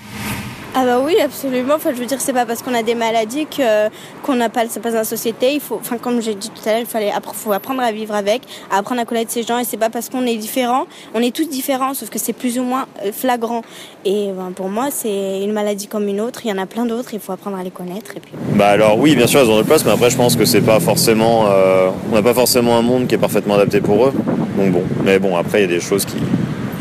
Ah 0.77 0.83
bah 0.83 0.99
oui, 1.01 1.15
absolument. 1.23 1.75
Je 1.81 1.91
veux 1.91 2.05
dire, 2.05 2.19
c'est 2.19 2.33
pas 2.33 2.45
parce 2.45 2.61
qu'on 2.61 2.73
a 2.73 2.83
des 2.83 2.95
maladies 2.95 3.45
que 3.45 3.87
qu'on 4.23 4.35
n'a 4.35 4.49
pas 4.49 4.65
place 4.65 4.93
dans 4.93 4.99
la 4.99 5.03
société. 5.05 5.53
Il 5.53 5.61
faut, 5.61 5.75
enfin, 5.75 5.97
comme 5.97 6.21
j'ai 6.21 6.35
dit 6.35 6.49
tout 6.49 6.67
à 6.67 6.73
l'heure, 6.73 6.81
il 6.81 6.85
fallait 6.85 7.13
faut 7.33 7.53
apprendre 7.53 7.81
à 7.81 7.93
vivre 7.93 8.13
avec, 8.13 8.41
à 8.69 8.79
apprendre 8.79 8.99
à 8.99 9.05
connaître 9.05 9.31
ces 9.31 9.43
gens. 9.43 9.57
Et 9.57 9.63
c'est 9.63 9.77
pas 9.77 9.89
parce 9.89 10.09
qu'on 10.09 10.25
est 10.25 10.35
différent, 10.35 10.85
on 11.13 11.21
est 11.21 11.33
tous 11.33 11.47
différents, 11.47 11.93
sauf 11.93 12.09
que 12.09 12.19
c'est 12.19 12.33
plus 12.33 12.59
ou 12.59 12.63
moins 12.63 12.87
euh, 13.05 13.13
flagrant. 13.13 13.61
Et 14.03 14.31
ben, 14.35 14.51
pour 14.53 14.67
moi, 14.67 14.87
c'est 14.91 15.43
une 15.43 15.53
maladie 15.53 15.87
comme 15.87 16.09
une 16.09 16.19
autre. 16.19 16.41
Il 16.43 16.49
y 16.49 16.51
en 16.51 16.57
a 16.57 16.65
plein 16.65 16.85
d'autres. 16.85 17.13
Il 17.13 17.21
faut 17.21 17.31
apprendre 17.31 17.57
à 17.57 17.63
les 17.63 17.71
connaître. 17.71 18.11
Et 18.17 18.19
puis. 18.19 18.33
Bah 18.55 18.67
alors 18.67 18.99
oui, 18.99 19.15
bien 19.15 19.27
sûr, 19.27 19.39
elles 19.39 19.49
ont 19.49 19.55
leur 19.55 19.65
place, 19.65 19.85
mais 19.85 19.91
après, 19.91 20.09
je 20.09 20.17
pense 20.17 20.35
que 20.35 20.43
c'est 20.43 20.61
pas 20.61 20.81
forcément, 20.81 21.45
euh, 21.47 21.89
on 22.11 22.15
n'a 22.15 22.21
pas 22.21 22.33
forcément 22.33 22.77
un 22.77 22.81
monde 22.81 23.07
qui 23.07 23.15
est 23.15 23.19
parfaitement 23.19 23.55
adapté 23.55 23.79
pour 23.79 24.07
eux. 24.07 24.13
Donc 24.57 24.73
bon, 24.73 24.83
mais 25.05 25.19
bon, 25.19 25.37
après, 25.37 25.59
il 25.59 25.71
y 25.71 25.73
a 25.73 25.75
des 25.77 25.79
choses 25.79 26.03
qui 26.03 26.17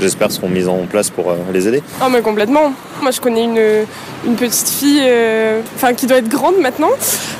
j'espère 0.04 0.30
seront 0.30 0.48
mises 0.48 0.68
en 0.68 0.86
place 0.86 1.08
pour 1.08 1.30
euh, 1.30 1.36
les 1.52 1.66
aider. 1.66 1.82
Oh 2.02 2.08
mais 2.10 2.20
complètement. 2.20 2.72
Moi 3.00 3.10
je 3.10 3.20
connais 3.20 3.44
une, 3.44 3.86
une 4.26 4.36
petite 4.36 4.68
fille, 4.68 5.00
euh, 5.02 5.60
enfin 5.76 5.94
qui 5.94 6.06
doit 6.06 6.18
être 6.18 6.28
grande 6.28 6.58
maintenant, 6.58 6.90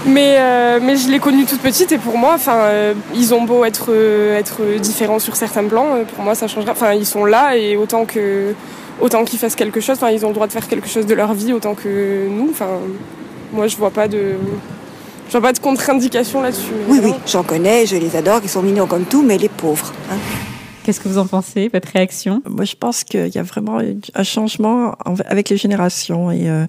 mais 0.07 0.37
euh, 0.39 0.79
mais 0.83 0.97
je 0.97 1.09
l'ai 1.09 1.19
connue 1.19 1.45
toute 1.45 1.61
petite 1.61 1.93
et 1.93 1.99
pour 1.99 2.17
moi, 2.17 2.33
enfin 2.35 2.57
euh, 2.57 2.95
ils 3.15 3.35
ont 3.35 3.45
beau 3.45 3.65
être 3.65 3.91
être 4.43 4.63
différents 4.81 5.19
sur 5.19 5.37
certains 5.37 5.65
plans, 5.65 5.89
pour 6.15 6.25
moi 6.25 6.35
ça 6.35 6.49
changera. 6.49 6.73
Enfin 6.73 6.93
ils 6.95 7.07
sont 7.07 7.27
là 7.27 7.57
et 7.57 7.77
autant 7.77 8.05
que 8.07 8.55
autant 9.01 9.25
qu'ils 9.25 9.39
fassent 9.39 9.57
quelque 9.57 9.81
chose, 9.81 9.97
enfin 9.97 10.11
ils 10.11 10.25
ont 10.25 10.29
le 10.29 10.35
droit 10.35 10.47
de 10.47 10.53
faire 10.53 10.67
quelque 10.67 10.89
chose 10.89 11.07
de 11.07 11.15
leur 11.15 11.35
vie 11.35 11.53
autant 11.53 11.75
que 11.75 12.27
nous. 12.29 12.49
Enfin 12.51 12.71
moi 13.53 13.67
je 13.67 13.77
vois 13.77 13.91
pas 13.91 14.09
de 14.09 14.33
je 15.27 15.33
vois 15.33 15.41
pas 15.41 15.53
de 15.53 15.59
contre-indication 15.59 16.43
là-dessus. 16.43 16.79
Oui, 16.89 17.01
oui, 17.03 17.15
j'en 17.27 17.43
connais, 17.43 17.87
je 17.87 17.97
les 17.97 18.17
adore, 18.17 18.41
ils 18.43 18.51
sont 18.51 18.63
mignons 18.63 18.87
comme 18.87 19.05
tout, 19.05 19.23
mais 19.23 19.39
les 19.39 19.49
pauvres. 19.49 19.93
Hein. 20.11 20.17
Qu'est-ce 20.85 21.01
que 21.01 21.09
vous 21.09 21.19
en 21.19 21.27
pensez, 21.27 21.69
votre 21.69 21.89
réaction? 21.89 22.43
Moi, 22.49 22.65
je 22.65 22.77
pense 22.77 23.05
qu'il 23.05 23.35
y 23.35 23.39
a 23.39 23.43
vraiment 23.43 23.81
un 24.15 24.23
changement 24.23 24.95
avec 25.27 25.49
les 25.49 25.57
générations 25.57 26.31
et 26.31 26.49
euh, 26.49 26.67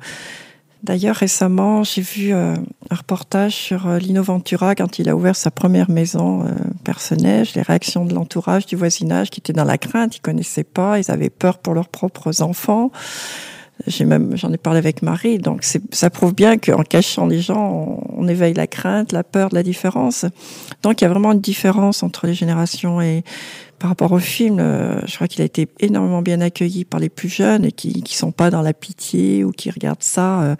D'ailleurs, 0.85 1.15
récemment, 1.15 1.83
j'ai 1.83 2.03
vu 2.03 2.31
euh, 2.31 2.53
un 2.91 2.95
reportage 2.95 3.55
sur 3.55 3.87
euh, 3.87 3.97
Lino 3.97 4.21
Ventura 4.21 4.75
quand 4.75 4.99
il 4.99 5.09
a 5.09 5.15
ouvert 5.15 5.35
sa 5.35 5.49
première 5.49 5.89
maison 5.89 6.43
euh, 6.45 6.51
personnelle, 6.83 7.47
les 7.55 7.63
réactions 7.63 8.05
de 8.05 8.13
l'entourage, 8.13 8.67
du 8.67 8.75
voisinage 8.75 9.31
qui 9.31 9.39
étaient 9.39 9.51
dans 9.51 9.63
la 9.63 9.79
crainte, 9.79 10.17
ils 10.17 10.21
connaissaient 10.21 10.63
pas, 10.63 10.99
ils 10.99 11.09
avaient 11.09 11.31
peur 11.31 11.57
pour 11.57 11.73
leurs 11.73 11.89
propres 11.89 12.43
enfants. 12.43 12.91
J'ai 13.87 14.05
même, 14.05 14.37
j'en 14.37 14.53
ai 14.53 14.57
parlé 14.57 14.77
avec 14.77 15.01
Marie, 15.01 15.39
donc 15.39 15.63
ça 15.91 16.09
prouve 16.11 16.35
bien 16.35 16.59
qu'en 16.59 16.83
cachant 16.83 17.25
les 17.25 17.41
gens, 17.41 17.99
on, 18.15 18.21
on, 18.21 18.27
éveille 18.27 18.53
la 18.53 18.67
crainte, 18.67 19.11
la 19.11 19.23
peur 19.23 19.49
de 19.49 19.55
la 19.55 19.63
différence. 19.63 20.25
Donc 20.83 21.01
il 21.01 21.05
y 21.05 21.07
a 21.07 21.09
vraiment 21.09 21.31
une 21.31 21.41
différence 21.41 22.03
entre 22.03 22.27
les 22.27 22.35
générations 22.35 23.01
et 23.01 23.23
par 23.85 23.91
rapport 23.91 24.13
au 24.13 24.19
film, 24.19 24.57
euh, 24.59 24.99
je 25.05 25.13
crois 25.13 25.27
qu'il 25.27 25.43
a 25.43 25.45
été 25.45 25.67
énormément 25.79 26.23
bien 26.23 26.41
accueilli 26.41 26.85
par 26.85 26.99
les 26.99 27.09
plus 27.09 27.29
jeunes 27.29 27.65
et 27.65 27.71
qui 27.71 28.01
qui 28.01 28.15
sont 28.15 28.31
pas 28.31 28.49
dans 28.49 28.63
la 28.63 28.73
pitié 28.73 29.43
ou 29.43 29.51
qui 29.51 29.69
regardent 29.69 30.01
ça, 30.01 30.41
euh, 30.41 30.55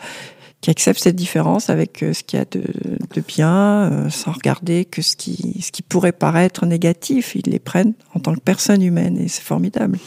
qui 0.62 0.70
acceptent 0.70 1.01
cette 1.01 1.15
différence 1.15 1.72
avec 1.72 2.03
euh, 2.03 2.13
ce 2.13 2.22
qu'il 2.22 2.38
y 2.38 2.41
a 2.44 2.46
de, 2.46 2.62
de 3.15 3.24
bien, 3.27 4.10
sans 4.12 4.32
regarder 4.32 4.86
que 4.86 5.01
ce 5.01 5.15
qui 5.15 5.60
ce 5.63 5.72
qui 5.72 5.82
pourrait 5.82 6.12
paraître 6.12 6.67
négatif, 6.67 7.34
ils 7.34 7.50
les 7.50 7.58
prennent 7.58 7.96
en 8.13 8.20
tant 8.20 8.36
que 8.36 8.41
personne 8.41 8.84
humaine 8.84 9.17
et 9.17 9.27
c'est 9.27 9.41
formidable. 9.41 9.98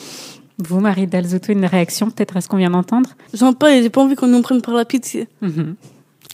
Vous, 0.58 0.78
Marie 0.78 1.08
Dalzotto, 1.08 1.52
une 1.52 1.66
réaction 1.66 2.12
peut-être 2.12 2.36
à 2.36 2.40
ce 2.40 2.46
qu'on 2.46 2.58
vient 2.58 2.70
d'entendre? 2.70 3.10
J'en 3.34 3.52
pas 3.52 3.74
et 3.74 3.82
j'ai 3.82 3.90
pas 3.90 4.00
envie 4.00 4.14
qu'on 4.14 4.28
nous 4.28 4.42
prenne 4.42 4.62
par 4.62 4.74
la 4.74 4.84
pitié. 4.84 5.26
Mmh. 5.40 5.72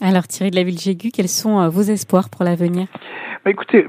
Alors 0.01 0.27
Thierry 0.27 0.51
de 0.51 0.55
la 0.55 0.63
Ville-Jégu, 0.63 1.11
quels 1.11 1.29
sont 1.29 1.67
vos 1.69 1.81
espoirs 1.81 2.29
pour 2.29 2.43
l'avenir? 2.43 2.87
Bah, 3.45 3.51
écoutez, 3.51 3.85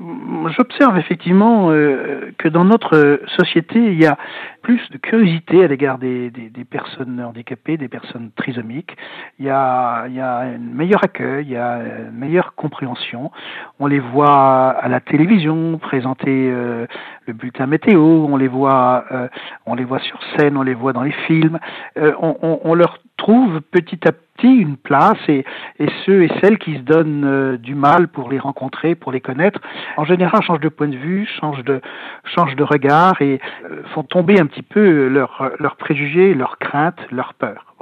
j'observe 0.54 0.98
effectivement 0.98 1.70
euh, 1.70 2.30
que 2.36 2.46
dans 2.46 2.64
notre 2.64 3.20
société, 3.38 3.78
il 3.78 3.98
y 3.98 4.04
a 4.04 4.18
plus 4.66 4.90
de 4.90 4.98
curiosité 4.98 5.62
à 5.62 5.68
l'égard 5.68 5.96
des, 5.96 6.28
des, 6.30 6.50
des, 6.50 6.64
personnes 6.64 7.22
handicapées, 7.22 7.76
des 7.76 7.86
personnes 7.86 8.32
trisomiques. 8.34 8.96
Il 9.38 9.44
y 9.44 9.48
a, 9.48 10.08
il 10.08 10.14
y 10.14 10.20
a 10.20 10.38
un 10.38 10.58
meilleur 10.58 11.04
accueil, 11.04 11.46
il 11.46 11.52
y 11.52 11.56
a 11.56 11.78
une 12.08 12.18
meilleure 12.18 12.56
compréhension. 12.56 13.30
On 13.78 13.86
les 13.86 14.00
voit 14.00 14.70
à 14.70 14.88
la 14.88 14.98
télévision 14.98 15.78
présenter 15.78 16.50
euh, 16.50 16.88
le 17.26 17.32
bulletin 17.32 17.66
météo, 17.66 18.26
on 18.28 18.36
les 18.36 18.48
voit, 18.48 19.04
euh, 19.12 19.28
on 19.66 19.76
les 19.76 19.84
voit 19.84 20.00
sur 20.00 20.18
scène, 20.36 20.56
on 20.56 20.64
les 20.64 20.74
voit 20.74 20.92
dans 20.92 21.04
les 21.04 21.14
films. 21.28 21.60
Euh, 21.96 22.14
on, 22.20 22.36
on, 22.42 22.58
on 22.64 22.74
leur 22.74 22.98
trouve 23.16 23.60
petit 23.60 24.00
à 24.06 24.12
petit 24.12 24.54
une 24.54 24.76
place 24.76 25.18
et, 25.28 25.44
et 25.78 25.86
ceux 26.04 26.24
et 26.24 26.30
celles 26.40 26.58
qui 26.58 26.74
se 26.74 26.80
donnent 26.80 27.24
euh, 27.24 27.56
du 27.56 27.74
mal 27.74 28.08
pour 28.08 28.30
les 28.30 28.38
rencontrer, 28.38 28.94
pour 28.94 29.12
les 29.12 29.20
connaître, 29.20 29.60
en 29.96 30.04
général 30.04 30.42
changent 30.42 30.60
de 30.60 30.68
point 30.68 30.88
de 30.88 30.96
vue, 30.96 31.26
changent 31.40 31.64
de, 31.64 31.80
changent 32.24 32.56
de 32.56 32.62
regard 32.62 33.20
et 33.22 33.40
euh, 33.64 33.82
font 33.94 34.02
tomber 34.02 34.38
un 34.38 34.46
petit 34.46 34.55
peu 34.62 35.08
leurs 35.08 35.52
leur 35.58 35.76
préjugés, 35.76 36.34
leurs 36.34 36.58
craintes, 36.58 37.00
leurs 37.10 37.34
peurs. 37.34 37.74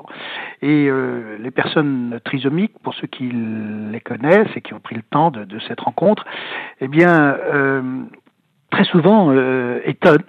Et 0.62 0.88
euh, 0.88 1.36
les 1.38 1.50
personnes 1.50 2.20
trisomiques, 2.24 2.78
pour 2.82 2.94
ceux 2.94 3.06
qui 3.06 3.30
les 3.30 4.00
connaissent 4.00 4.54
et 4.56 4.60
qui 4.60 4.74
ont 4.74 4.80
pris 4.80 4.96
le 4.96 5.02
temps 5.02 5.30
de, 5.30 5.44
de 5.44 5.58
cette 5.60 5.80
rencontre, 5.80 6.24
eh 6.80 6.88
bien, 6.88 7.36
euh, 7.52 7.82
très 8.70 8.84
souvent 8.84 9.30
euh, 9.30 9.80
étonnent 9.84 10.24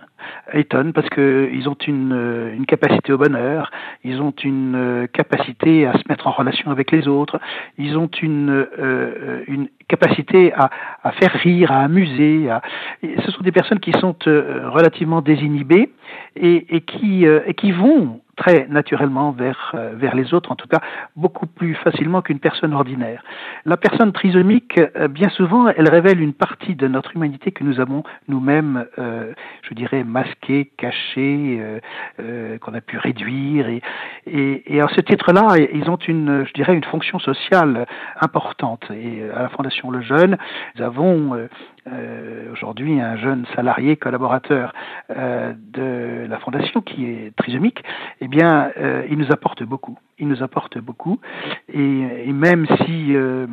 étonnent 0.53 0.93
parce 0.93 1.09
que 1.09 1.49
ils 1.53 1.67
ont 1.69 1.77
une, 1.87 2.51
une 2.55 2.65
capacité 2.65 3.13
au 3.13 3.17
bonheur, 3.17 3.71
ils 4.03 4.21
ont 4.21 4.33
une 4.43 5.07
capacité 5.13 5.85
à 5.85 5.93
se 5.93 6.03
mettre 6.09 6.27
en 6.27 6.31
relation 6.31 6.71
avec 6.71 6.91
les 6.91 7.07
autres, 7.07 7.39
ils 7.77 7.97
ont 7.97 8.09
une, 8.21 8.67
euh, 8.79 9.43
une 9.47 9.67
capacité 9.87 10.53
à, 10.53 10.69
à 11.03 11.11
faire 11.11 11.31
rire, 11.31 11.71
à 11.71 11.81
amuser. 11.81 12.49
À... 12.49 12.61
Ce 13.03 13.31
sont 13.31 13.43
des 13.43 13.51
personnes 13.51 13.79
qui 13.79 13.91
sont 13.93 14.15
euh, 14.27 14.69
relativement 14.69 15.21
désinhibées 15.21 15.91
et, 16.35 16.75
et 16.75 16.81
qui, 16.81 17.25
euh, 17.25 17.41
et 17.45 17.53
qui 17.53 17.71
vont 17.71 18.21
très 18.35 18.67
naturellement 18.69 19.31
vers, 19.31 19.71
euh, 19.75 19.93
vers 19.95 20.15
les 20.15 20.33
autres, 20.33 20.51
en 20.51 20.55
tout 20.55 20.67
cas 20.67 20.81
beaucoup 21.15 21.47
plus 21.47 21.75
facilement 21.75 22.21
qu'une 22.21 22.39
personne 22.39 22.73
ordinaire. 22.73 23.23
La 23.65 23.77
personne 23.77 24.11
trisomique, 24.11 24.79
euh, 24.95 25.07
bien 25.07 25.29
souvent, 25.29 25.67
elle 25.69 25.89
révèle 25.89 26.21
une 26.21 26.33
partie 26.33 26.75
de 26.75 26.87
notre 26.87 27.15
humanité 27.15 27.51
que 27.51 27.63
nous 27.63 27.79
avons 27.79 28.03
nous-mêmes, 28.27 28.85
euh, 28.99 29.33
je 29.63 29.73
dirais, 29.73 30.03
masquée, 30.03 30.71
cachée, 30.77 31.57
euh, 31.59 31.79
euh, 32.19 32.57
qu'on 32.59 32.73
a 32.73 32.81
pu 32.81 32.97
réduire. 32.97 33.67
Et, 33.67 33.81
et, 34.27 34.75
et 34.75 34.81
à 34.81 34.87
ce 34.89 35.01
titre-là, 35.01 35.57
ils 35.73 35.89
ont 35.89 35.97
une, 36.07 36.45
je 36.45 36.53
dirais, 36.53 36.75
une 36.75 36.83
fonction 36.83 37.19
sociale 37.19 37.85
importante. 38.19 38.83
Et 38.91 39.23
à 39.35 39.43
la 39.43 39.49
Fondation 39.49 39.91
Le 39.91 40.01
Jeune, 40.01 40.37
nous 40.75 40.83
avons 40.83 41.47
euh, 41.91 42.51
aujourd'hui 42.51 42.99
un 42.99 43.17
jeune 43.17 43.45
salarié 43.55 43.95
collaborateur 43.95 44.73
euh, 45.09 45.53
de 45.73 46.25
la 46.27 46.39
fondation 46.39 46.81
qui 46.81 47.05
est 47.05 47.35
trisomique, 47.35 47.83
eh 48.21 48.27
bien, 48.27 48.71
euh, 48.77 49.05
il 49.09 49.17
nous 49.17 49.31
apporte 49.31 49.63
beaucoup. 49.63 49.97
Il 50.17 50.29
nous 50.29 50.41
apporte 50.43 50.77
beaucoup, 50.77 51.19
et, 51.67 52.29
et 52.29 52.31
même 52.31 52.65
si 52.85 53.13
euh, 53.15 53.47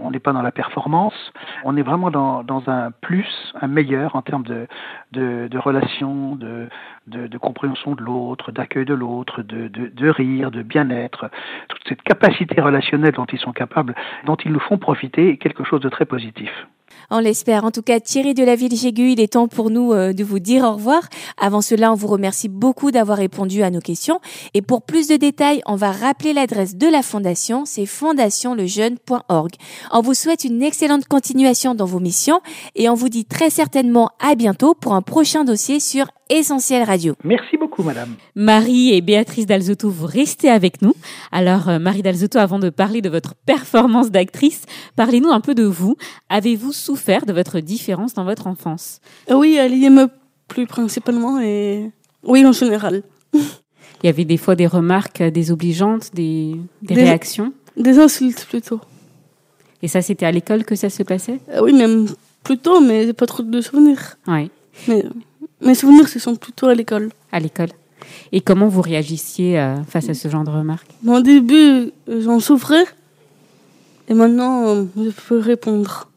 on 0.00 0.10
n'est 0.10 0.18
pas 0.18 0.32
dans 0.32 0.42
la 0.42 0.50
performance, 0.50 1.14
on 1.62 1.76
est 1.76 1.82
vraiment 1.82 2.10
dans, 2.10 2.42
dans 2.42 2.68
un 2.68 2.90
plus, 2.90 3.54
un 3.60 3.68
meilleur 3.68 4.16
en 4.16 4.22
termes 4.22 4.42
de, 4.42 4.66
de, 5.12 5.46
de 5.46 5.58
relations, 5.58 6.34
de, 6.34 6.68
de, 7.06 7.28
de 7.28 7.38
compréhension 7.38 7.94
de 7.94 8.02
l'autre, 8.02 8.50
d'accueil 8.50 8.84
de 8.84 8.94
l'autre, 8.94 9.42
de, 9.42 9.68
de, 9.68 9.86
de 9.86 10.08
rire, 10.08 10.50
de 10.50 10.62
bien-être. 10.62 11.30
Toute 11.68 11.82
cette 11.88 12.02
capacité 12.02 12.60
relationnelle 12.60 13.12
dont 13.12 13.26
ils 13.26 13.38
sont 13.38 13.52
capables, 13.52 13.94
dont 14.26 14.36
ils 14.36 14.50
nous 14.50 14.58
font 14.58 14.78
profiter, 14.78 15.30
est 15.30 15.36
quelque 15.36 15.62
chose 15.62 15.80
de 15.80 15.88
très 15.88 16.04
positif. 16.04 16.50
On 17.10 17.18
l'espère. 17.18 17.64
En 17.64 17.70
tout 17.70 17.82
cas, 17.82 17.98
Thierry 17.98 18.34
de 18.34 18.44
la 18.44 18.54
Ville 18.54 18.76
Jégu, 18.76 19.10
il 19.12 19.20
est 19.20 19.32
temps 19.32 19.48
pour 19.48 19.70
nous 19.70 19.92
euh, 19.92 20.12
de 20.12 20.22
vous 20.22 20.38
dire 20.38 20.64
au 20.64 20.74
revoir. 20.74 21.02
Avant 21.36 21.60
cela, 21.60 21.92
on 21.92 21.96
vous 21.96 22.06
remercie 22.06 22.48
beaucoup 22.48 22.90
d'avoir 22.90 23.18
répondu 23.18 23.62
à 23.62 23.70
nos 23.70 23.80
questions. 23.80 24.20
Et 24.54 24.62
pour 24.62 24.82
plus 24.82 25.08
de 25.08 25.16
détails, 25.16 25.60
on 25.66 25.74
va 25.74 25.90
rappeler 25.90 26.32
l'adresse 26.32 26.76
de 26.76 26.86
la 26.86 27.02
fondation, 27.02 27.64
c'est 27.64 27.86
fondationlejeune.org. 27.86 29.50
On 29.90 30.00
vous 30.02 30.14
souhaite 30.14 30.44
une 30.44 30.62
excellente 30.62 31.08
continuation 31.08 31.74
dans 31.74 31.84
vos 31.84 32.00
missions 32.00 32.40
et 32.76 32.88
on 32.88 32.94
vous 32.94 33.08
dit 33.08 33.24
très 33.24 33.50
certainement 33.50 34.10
à 34.20 34.36
bientôt 34.36 34.74
pour 34.74 34.94
un 34.94 35.02
prochain 35.02 35.44
dossier 35.44 35.80
sur 35.80 36.06
Essentiel 36.32 36.84
Radio. 36.84 37.14
Merci 37.24 37.56
beaucoup, 37.56 37.82
madame. 37.82 38.14
Marie 38.36 38.94
et 38.94 39.00
Béatrice 39.00 39.46
Dalzotto, 39.46 39.90
vous 39.90 40.06
restez 40.06 40.48
avec 40.48 40.80
nous. 40.80 40.94
Alors, 41.32 41.68
euh, 41.68 41.78
Marie 41.80 42.02
Dalzotto, 42.02 42.38
avant 42.38 42.60
de 42.60 42.70
parler 42.70 43.02
de 43.02 43.08
votre 43.08 43.34
performance 43.34 44.12
d'actrice, 44.12 44.62
parlez-nous 44.94 45.30
un 45.30 45.40
peu 45.40 45.56
de 45.56 45.64
vous. 45.64 45.96
Avez-vous 46.28 46.72
souffert 46.72 47.26
de 47.26 47.32
votre 47.32 47.58
différence 47.58 48.14
dans 48.14 48.24
votre 48.24 48.46
enfance? 48.46 49.00
Oui, 49.28 49.56
elle 49.58 49.74
y 49.74 49.90
me 49.90 50.06
plus 50.46 50.66
principalement 50.68 51.40
et 51.40 51.90
oui, 52.22 52.46
en 52.46 52.52
général. 52.52 53.02
Il 53.34 53.40
y 54.04 54.08
avait 54.08 54.24
des 54.24 54.36
fois 54.36 54.54
des 54.54 54.68
remarques 54.68 55.22
désobligeantes, 55.22 56.10
des, 56.14 56.54
des, 56.82 56.94
Des- 56.94 57.02
réactions? 57.04 57.52
Des 57.76 57.98
insultes 57.98 58.46
plutôt. 58.48 58.80
Et 59.82 59.88
ça, 59.88 60.00
c'était 60.00 60.26
à 60.26 60.30
l'école 60.32 60.64
que 60.64 60.76
ça 60.76 60.90
se 60.90 61.02
passait? 61.02 61.40
Euh, 61.52 61.60
oui, 61.62 61.72
même 61.72 62.06
plutôt, 62.44 62.80
mais 62.80 63.04
j'ai 63.06 63.14
pas 63.14 63.26
trop 63.26 63.42
de 63.42 63.60
souvenirs. 63.60 64.16
Oui, 64.28 64.50
Mais 64.86 65.04
mes 65.62 65.74
souvenirs, 65.74 66.08
ce 66.08 66.18
sont 66.18 66.36
plutôt 66.36 66.66
à 66.68 66.74
l'école. 66.74 67.10
à 67.32 67.40
l'école. 67.40 67.68
Et 68.32 68.40
comment 68.40 68.68
vous 68.68 68.80
réagissiez 68.82 69.58
euh, 69.58 69.82
face 69.84 70.08
à 70.08 70.14
ce 70.14 70.28
genre 70.28 70.44
de 70.44 70.50
remarques? 70.50 70.88
Bon, 71.02 71.16
au 71.18 71.20
début, 71.20 71.90
j'en 72.08 72.40
souffrais. 72.40 72.84
Et 74.08 74.14
maintenant, 74.14 74.66
euh, 74.68 74.84
je 74.96 75.10
peux 75.28 75.38
répondre. 75.38 76.08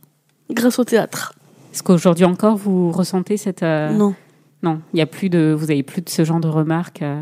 Grâce 0.51 0.79
au 0.79 0.83
théâtre. 0.83 1.33
Est-ce 1.73 1.83
qu'aujourd'hui 1.83 2.25
encore, 2.25 2.55
vous 2.57 2.91
ressentez 2.91 3.37
cette... 3.37 3.63
euh, 3.63 3.91
Non. 3.91 4.15
Non, 4.61 4.79
il 4.93 4.99
y 4.99 5.01
a 5.01 5.05
plus 5.05 5.29
de, 5.29 5.53
vous 5.57 5.71
avez 5.71 5.83
plus 5.83 6.01
de 6.01 6.09
ce 6.09 6.23
genre 6.23 6.39
de 6.39 6.47
remarques. 6.47 7.01
euh? 7.01 7.21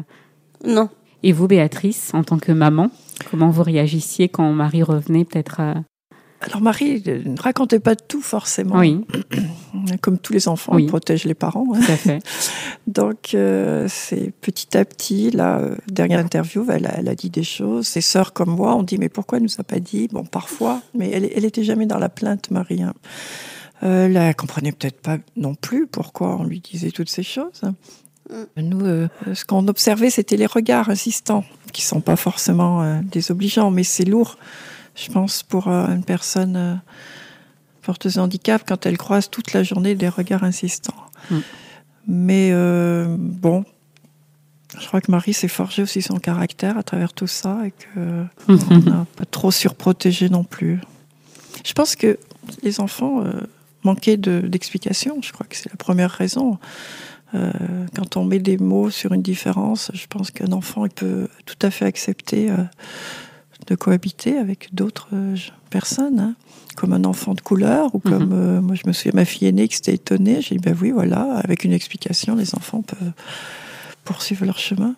Non. 0.66 0.90
Et 1.24 1.32
vous, 1.32 1.48
Béatrice, 1.48 2.12
en 2.14 2.24
tant 2.24 2.38
que 2.38 2.52
maman, 2.52 2.90
comment 3.30 3.50
vous 3.50 3.64
réagissiez 3.64 4.30
quand 4.30 4.52
Marie 4.54 4.84
revenait 4.84 5.26
peut-être 5.26 5.60
à... 5.60 5.76
Alors 6.42 6.62
Marie 6.62 7.02
ne 7.06 7.40
racontait 7.40 7.80
pas 7.80 7.96
tout 7.96 8.22
forcément. 8.22 8.78
Oui. 8.80 9.06
Comme 10.02 10.18
tous 10.18 10.34
les 10.34 10.48
enfants, 10.48 10.76
Oui. 10.76 10.86
protège 10.88 11.26
les 11.26 11.34
parents. 11.34 11.66
hein. 11.74 11.80
Tout 11.86 11.92
à 11.92 11.96
fait. 11.98 12.20
Donc 12.88 13.34
euh, 13.36 13.88
c'est 13.90 14.32
petit 14.42 14.78
à 14.78 14.84
petit, 14.86 15.32
là, 15.32 15.60
euh, 15.60 15.76
dernière 15.88 16.20
interview, 16.20 16.66
elle 16.70 16.86
a, 16.86 16.96
elle 17.00 17.08
a 17.10 17.16
dit 17.16 17.30
des 17.30 17.44
choses. 17.44 17.88
Ses 17.88 18.02
sœurs 18.02 18.34
comme 18.34 18.52
moi, 18.56 18.76
on 18.76 18.84
dit 18.84 18.98
mais 18.98 19.10
pourquoi 19.10 19.38
elle 19.38 19.44
nous 19.44 19.60
a 19.60 19.64
pas 19.64 19.80
dit? 19.80 20.08
Bon, 20.12 20.24
parfois, 20.26 20.82
mais 20.98 21.10
elle, 21.12 21.30
elle 21.36 21.46
était 21.46 21.64
jamais 21.64 21.86
dans 21.86 22.00
la 22.00 22.10
plainte, 22.10 22.52
Marie. 22.52 22.82
hein. 22.84 22.94
Euh, 23.84 24.08
là, 24.08 24.26
elle 24.30 24.36
comprenait 24.36 24.72
peut-être 24.72 25.02
pas 25.02 25.18
non 25.36 25.56
plus 25.56 25.88
pourquoi 25.88 26.36
on 26.40 26.44
lui 26.44 26.60
disait 26.60 26.92
toutes 26.92 27.10
ces 27.10 27.24
choses. 27.24 27.62
Nous, 28.56 28.86
euh, 28.86 29.08
ce 29.34 29.44
qu'on 29.44 29.68
observait, 29.68 30.10
c'était 30.10 30.38
les 30.38 30.46
regards 30.46 30.90
insistants, 30.90 31.44
qui 31.74 31.82
sont 31.82 32.00
pas 32.00 32.16
forcément 32.16 32.82
euh, 32.82 33.00
désobligeants, 33.04 33.72
mais 33.72 33.84
c'est 33.84 34.06
lourd, 34.06 34.38
je 34.96 35.12
pense, 35.12 35.44
pour 35.44 35.68
euh, 35.68 35.88
une 35.88 36.04
personne 36.06 36.80
euh, 37.82 37.86
porteuse 37.86 38.15
de 38.15 38.20
handicap 38.20 38.63
quand 38.67 38.86
elle 38.86 38.98
croise 38.98 39.30
toute 39.30 39.54
la 39.54 39.63
journée 39.63 39.96
des 39.96 40.10
regards 40.10 40.44
insistants. 40.44 40.96
Mm. 41.30 41.38
Mais 42.08 42.50
euh, 42.52 43.15
bon, 43.17 43.63
je 44.80 44.88
crois 44.88 45.02
que 45.02 45.12
Marie 45.12 45.34
s'est 45.34 45.48
forgé 45.48 45.84
aussi 45.84 46.02
son 46.02 46.17
caractère 46.17 46.78
à 46.78 46.84
travers 46.84 47.13
tout 47.13 47.28
ça 47.28 47.60
et 47.65 47.72
que 47.72 48.26
on 48.70 48.78
n'a 48.80 49.06
pas 49.15 49.26
trop 49.26 49.52
surprotégé 49.52 50.30
non 50.30 50.44
plus. 50.44 50.80
Je 51.65 51.74
pense 51.74 51.96
que 51.96 52.17
les 52.63 52.80
enfants 52.80 53.24
euh, 53.24 53.32
manquaient 53.84 54.17
de- 54.17 54.41
d'explications. 54.41 55.17
je 55.22 55.32
crois 55.32 55.46
que 55.48 55.56
c'est 55.56 55.70
la 55.70 55.78
première 55.78 56.12
raison. 56.12 56.58
Euh, 57.34 57.52
quand 57.96 58.17
on 58.17 58.26
met 58.26 58.39
des 58.39 58.58
mots 58.58 58.89
sur 58.89 59.13
une 59.13 59.22
différence, 59.22 59.91
je 59.94 60.06
pense 60.08 60.32
qu'un 60.32 60.52
enfant 60.52 60.86
il 60.86 60.91
peut 60.91 61.28
tout 61.46 61.56
à 61.62 61.72
fait 61.72 61.86
accepter 61.86 62.50
de 63.67 63.76
cohabiter 63.76 64.38
avec 64.38 64.69
d'autres 64.74 65.08
euh, 65.13 65.36
personnes, 65.69 66.19
hein, 66.19 66.36
comme 66.76 66.93
un 66.93 67.04
enfant 67.06 67.34
de 67.34 67.41
couleur, 67.41 67.93
ou 67.95 68.00
comme, 68.00 68.26
Mhm. 68.26 68.34
euh, 68.34 68.62
moi 68.62 68.76
je 68.76 68.84
me 68.88 68.93
souviens, 68.93 69.12
ma 69.15 69.26
fille 69.26 69.47
aînée 69.47 69.67
qui 69.67 69.76
s'était 69.76 69.93
étonnée, 69.95 70.41
j'ai 70.41 70.56
dit, 70.56 70.62
ben 70.62 70.76
oui, 70.82 70.91
voilà, 70.91 71.38
avec 71.43 71.63
une 71.63 71.71
explication, 71.74 72.36
les 72.36 72.56
enfants 72.56 72.82
peuvent 72.82 73.12
poursuivre 74.04 74.45
leur 74.45 74.58
chemin. 74.60 74.95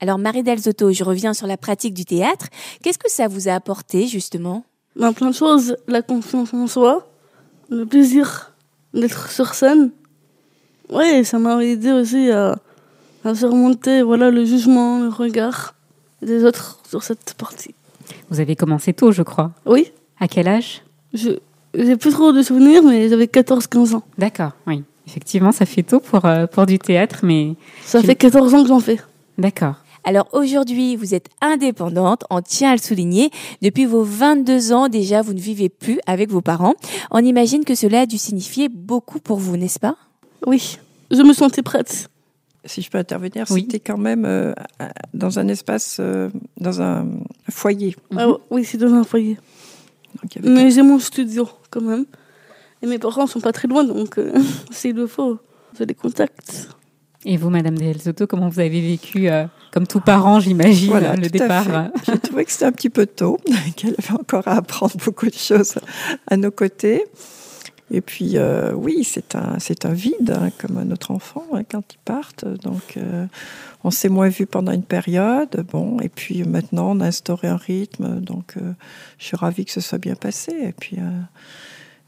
Alors 0.00 0.18
Marie 0.18 0.42
Delzotto, 0.42 0.92
je 0.92 1.04
reviens 1.04 1.32
sur 1.34 1.46
la 1.46 1.56
pratique 1.56 1.94
du 1.94 2.04
théâtre. 2.04 2.46
Qu'est-ce 2.82 2.98
que 2.98 3.10
ça 3.10 3.28
vous 3.28 3.48
a 3.48 3.52
apporté 3.52 4.06
justement? 4.06 4.64
Ben, 4.94 5.12
plein 5.12 5.30
de 5.30 5.34
choses, 5.34 5.76
la 5.88 6.02
confiance 6.02 6.52
en 6.54 6.66
soi, 6.66 7.08
le 7.70 7.84
plaisir 7.86 8.52
d'être 8.94 9.30
sur 9.30 9.54
scène. 9.54 9.90
Ouais, 10.90 11.24
ça 11.24 11.38
m'a 11.38 11.62
aidé 11.64 11.92
aussi 11.92 12.30
à, 12.30 12.56
à 13.24 13.34
surmonter 13.34 14.02
voilà, 14.02 14.30
le 14.30 14.44
jugement, 14.44 15.00
le 15.00 15.08
regard 15.08 15.74
des 16.22 16.44
autres 16.44 16.80
sur 16.88 17.02
cette 17.02 17.34
partie. 17.34 17.74
Vous 18.30 18.40
avez 18.40 18.56
commencé 18.56 18.92
tôt, 18.92 19.12
je 19.12 19.22
crois. 19.22 19.52
Oui. 19.64 19.92
À 20.18 20.28
quel 20.28 20.48
âge? 20.48 20.82
Je 21.12 21.30
J'ai 21.74 21.96
plus 21.96 22.10
trop 22.10 22.32
de 22.32 22.42
souvenirs, 22.42 22.82
mais 22.82 23.08
j'avais 23.08 23.26
14-15 23.26 23.94
ans. 23.94 24.02
D'accord, 24.18 24.52
oui. 24.66 24.82
Effectivement, 25.06 25.52
ça 25.52 25.66
fait 25.66 25.82
tôt 25.82 26.00
pour, 26.00 26.24
euh, 26.24 26.46
pour 26.46 26.66
du 26.66 26.78
théâtre, 26.78 27.20
mais... 27.22 27.54
Ça 27.84 28.02
fait 28.02 28.16
14 28.16 28.54
ans 28.54 28.62
que 28.62 28.68
j'en 28.68 28.80
fais. 28.80 28.98
D'accord. 29.38 29.74
Alors 30.06 30.28
aujourd'hui, 30.32 30.94
vous 30.94 31.14
êtes 31.14 31.28
indépendante, 31.40 32.22
on 32.30 32.40
tient 32.40 32.70
à 32.70 32.76
le 32.76 32.80
souligner. 32.80 33.30
Depuis 33.60 33.86
vos 33.86 34.04
22 34.04 34.72
ans 34.72 34.88
déjà, 34.88 35.20
vous 35.20 35.32
ne 35.32 35.40
vivez 35.40 35.68
plus 35.68 35.98
avec 36.06 36.30
vos 36.30 36.40
parents. 36.40 36.74
On 37.10 37.18
imagine 37.18 37.64
que 37.64 37.74
cela 37.74 38.02
a 38.02 38.06
dû 38.06 38.16
signifier 38.16 38.68
beaucoup 38.68 39.18
pour 39.18 39.38
vous, 39.38 39.56
n'est-ce 39.56 39.80
pas? 39.80 39.96
Oui, 40.46 40.78
je 41.10 41.22
me 41.22 41.32
sentais 41.32 41.62
prête. 41.62 42.08
Si 42.66 42.82
je 42.82 42.90
peux 42.90 42.98
intervenir, 42.98 43.46
c'était 43.48 43.80
quand 43.80 43.98
même 43.98 44.24
euh, 44.24 44.52
dans 45.14 45.38
un 45.38 45.48
espace, 45.48 45.98
euh, 46.00 46.28
dans 46.58 46.82
un 46.82 47.06
foyer. 47.48 47.96
Ah, 48.16 48.28
oui, 48.50 48.64
c'est 48.64 48.78
dans 48.78 48.92
un 48.92 49.04
foyer. 49.04 49.38
Donc, 50.22 50.34
il 50.34 50.44
y 50.44 50.48
avait 50.48 50.64
Mais 50.64 50.70
j'ai 50.70 50.82
mon 50.82 50.98
studio 50.98 51.48
quand 51.70 51.82
même. 51.82 52.06
Et 52.82 52.86
mes 52.86 52.98
parents 52.98 53.26
sont 53.26 53.40
pas 53.40 53.52
très 53.52 53.68
loin, 53.68 53.84
donc 53.84 54.18
euh, 54.18 54.32
s'il 54.70 54.96
le 54.96 55.06
faut, 55.06 55.38
je 55.78 55.84
les 55.84 55.94
contacte. 55.94 56.68
Et 57.24 57.36
vous, 57.36 57.50
Madame 57.50 57.76
Delzotto, 57.76 58.26
comment 58.26 58.48
vous 58.48 58.60
avez 58.60 58.80
vécu, 58.80 59.28
euh, 59.28 59.46
comme 59.72 59.86
tout 59.86 60.00
parent, 60.00 60.38
j'imagine, 60.38 60.90
Voilà, 60.90 61.16
le 61.16 61.28
départ 61.28 61.66
J'ai 62.06 62.18
trouvé 62.18 62.44
que 62.44 62.52
c'était 62.52 62.66
un 62.66 62.72
petit 62.72 62.90
peu 62.90 63.06
tôt, 63.06 63.38
qu'elle 63.76 63.96
avait 63.98 64.18
encore 64.18 64.46
à 64.46 64.56
apprendre 64.58 64.96
beaucoup 65.04 65.26
de 65.26 65.34
choses 65.34 65.74
à 66.28 66.36
nos 66.36 66.50
côtés. 66.52 67.04
Et 67.90 68.00
puis, 68.00 68.32
euh, 68.36 68.72
oui, 68.72 69.04
c'est 69.04 69.36
un, 69.36 69.58
c'est 69.60 69.86
un 69.86 69.92
vide, 69.92 70.36
hein, 70.36 70.50
comme 70.58 70.76
un 70.78 70.90
autre 70.90 71.12
enfant, 71.12 71.44
hein, 71.52 71.62
quand 71.62 71.94
ils 71.94 71.98
partent. 72.04 72.44
Donc, 72.44 72.96
euh, 72.96 73.26
on 73.84 73.90
s'est 73.90 74.08
moins 74.08 74.28
vu 74.28 74.46
pendant 74.46 74.72
une 74.72 74.82
période. 74.82 75.64
Bon, 75.70 76.00
et 76.00 76.08
puis 76.08 76.42
maintenant, 76.42 76.96
on 76.96 77.00
a 77.00 77.06
instauré 77.06 77.46
un 77.46 77.56
rythme. 77.56 78.20
Donc, 78.20 78.54
euh, 78.56 78.72
je 79.18 79.26
suis 79.26 79.36
ravie 79.36 79.64
que 79.64 79.70
ce 79.70 79.80
soit 79.80 79.98
bien 79.98 80.16
passé. 80.16 80.52
Et 80.52 80.72
puis, 80.72 80.98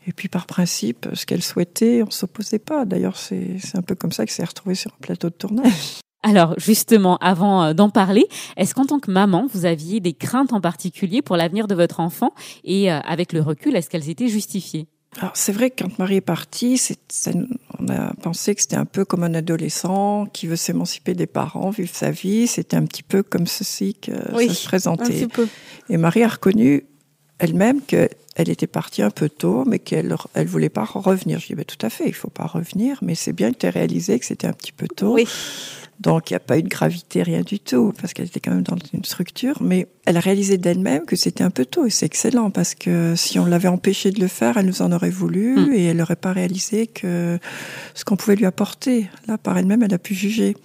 et 0.06 0.12
puis 0.12 0.28
par 0.28 0.46
principe, 0.46 1.06
ce 1.12 1.26
qu'elle 1.26 1.42
souhaitait, 1.42 2.02
on 2.02 2.06
ne 2.06 2.10
s'opposait 2.10 2.58
pas. 2.58 2.84
D'ailleurs, 2.84 3.16
c'est, 3.16 3.58
un 3.74 3.82
peu 3.82 3.94
comme 3.94 4.12
ça 4.12 4.26
que 4.26 4.32
s'est 4.32 4.44
retrouvée 4.44 4.74
sur 4.74 4.90
un 4.90 5.00
plateau 5.00 5.28
de 5.28 5.34
tournage. 5.34 6.00
Alors, 6.24 6.58
justement, 6.58 7.16
avant 7.18 7.72
d'en 7.72 7.90
parler, 7.90 8.26
est-ce 8.56 8.74
qu'en 8.74 8.84
tant 8.84 8.98
que 8.98 9.12
maman, 9.12 9.46
vous 9.54 9.64
aviez 9.64 10.00
des 10.00 10.14
craintes 10.14 10.52
en 10.52 10.60
particulier 10.60 11.22
pour 11.22 11.36
l'avenir 11.36 11.68
de 11.68 11.76
votre 11.76 12.00
enfant? 12.00 12.34
Et 12.64 12.90
avec 12.90 13.32
le 13.32 13.40
recul, 13.40 13.76
est-ce 13.76 13.88
qu'elles 13.88 14.10
étaient 14.10 14.26
justifiées? 14.26 14.88
Alors 15.16 15.32
c'est 15.34 15.52
vrai 15.52 15.70
que 15.70 15.82
quand 15.84 15.98
Marie 15.98 16.16
est 16.16 16.20
partie, 16.20 16.76
c'est- 16.78 16.98
ça- 17.10 17.30
on 17.78 17.88
a 17.88 18.12
pensé 18.22 18.54
que 18.54 18.60
c'était 18.60 18.76
un 18.76 18.84
peu 18.84 19.04
comme 19.04 19.24
un 19.24 19.34
adolescent 19.34 20.26
qui 20.32 20.46
veut 20.46 20.54
s'émanciper 20.56 21.14
des 21.14 21.26
parents, 21.26 21.70
vivre 21.70 21.90
sa 21.92 22.10
vie. 22.10 22.46
C'était 22.46 22.76
un 22.76 22.84
petit 22.84 23.02
peu 23.02 23.22
comme 23.22 23.46
ceci 23.46 23.94
que 23.94 24.12
Oui, 24.36 24.48
ça 24.48 24.54
se 24.54 24.66
un 24.66 24.68
présentait. 24.68 25.04
petit 25.04 25.26
peu. 25.26 25.48
Et 25.88 25.96
Marie 25.96 26.22
a 26.22 26.28
reconnu 26.28 26.84
elle-même 27.38 27.80
qu'elle 27.82 28.08
était 28.36 28.66
partie 28.66 29.02
un 29.02 29.10
peu 29.10 29.28
tôt, 29.28 29.64
mais 29.66 29.78
qu'elle 29.78 30.14
elle 30.34 30.46
voulait 30.46 30.68
pas 30.68 30.84
revenir. 30.84 31.38
Je 31.40 31.46
dis 31.48 31.54
ben, 31.54 31.64
tout 31.64 31.84
à 31.86 31.90
fait, 31.90 32.04
il 32.06 32.14
faut 32.14 32.30
pas 32.30 32.46
revenir, 32.46 32.98
mais 33.02 33.14
c'est 33.14 33.32
bien 33.32 33.52
que 33.52 33.58
tu 33.58 33.66
aies 33.66 33.70
réalisé 33.70 34.18
que 34.18 34.26
c'était 34.26 34.46
un 34.46 34.52
petit 34.52 34.72
peu 34.72 34.88
tôt. 34.88 35.16
Donc 36.00 36.30
il 36.30 36.34
n'y 36.34 36.36
a 36.36 36.40
pas 36.40 36.56
eu 36.58 36.62
de 36.62 36.68
gravité, 36.68 37.24
rien 37.24 37.40
du 37.40 37.58
tout, 37.58 37.92
parce 38.00 38.12
qu'elle 38.12 38.26
était 38.26 38.38
quand 38.38 38.52
même 38.52 38.62
dans 38.62 38.76
une 38.94 39.04
structure. 39.04 39.60
Mais 39.60 39.88
elle 40.04 40.16
a 40.16 40.20
réalisé 40.20 40.56
d'elle-même 40.56 41.04
que 41.06 41.16
c'était 41.16 41.42
un 41.42 41.50
peu 41.50 41.64
tôt, 41.66 41.86
et 41.86 41.90
c'est 41.90 42.06
excellent, 42.06 42.50
parce 42.52 42.76
que 42.76 43.14
si 43.16 43.40
on 43.40 43.46
l'avait 43.46 43.68
empêchée 43.68 44.12
de 44.12 44.20
le 44.20 44.28
faire, 44.28 44.56
elle 44.58 44.66
nous 44.66 44.80
en 44.82 44.92
aurait 44.92 45.10
voulu, 45.10 45.56
Mm. 45.56 45.72
et 45.72 45.84
elle 45.86 45.96
n'aurait 45.96 46.14
pas 46.14 46.32
réalisé 46.32 46.86
que 46.86 47.38
ce 47.94 48.04
qu'on 48.04 48.16
pouvait 48.16 48.36
lui 48.36 48.46
apporter. 48.46 49.08
Là, 49.26 49.38
par 49.38 49.58
elle-même, 49.58 49.82
elle 49.82 49.94
a 49.94 49.98
pu 49.98 50.14
juger. 50.14 50.56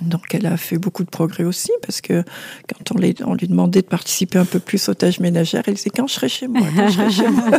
Donc 0.00 0.34
elle 0.34 0.46
a 0.46 0.56
fait 0.56 0.76
beaucoup 0.78 1.04
de 1.04 1.08
progrès 1.10 1.44
aussi, 1.44 1.70
parce 1.82 2.00
que 2.00 2.24
quand 2.68 2.94
on, 2.94 2.98
les- 2.98 3.14
on 3.24 3.34
lui 3.34 3.46
demandait 3.46 3.82
de 3.82 3.86
participer 3.86 4.38
un 4.38 4.44
peu 4.44 4.58
plus 4.58 4.88
aux 4.88 4.94
tâches 4.94 5.20
ménagères, 5.20 5.62
elle 5.66 5.74
disait 5.74 5.90
quand 5.90 6.06
je 6.08 6.14
serai 6.14 6.28
chez 6.28 6.48
moi, 6.48 6.62
quand 6.74 6.88
je 6.88 6.92
serai 6.94 7.10
chez 7.10 7.28
moi. 7.28 7.44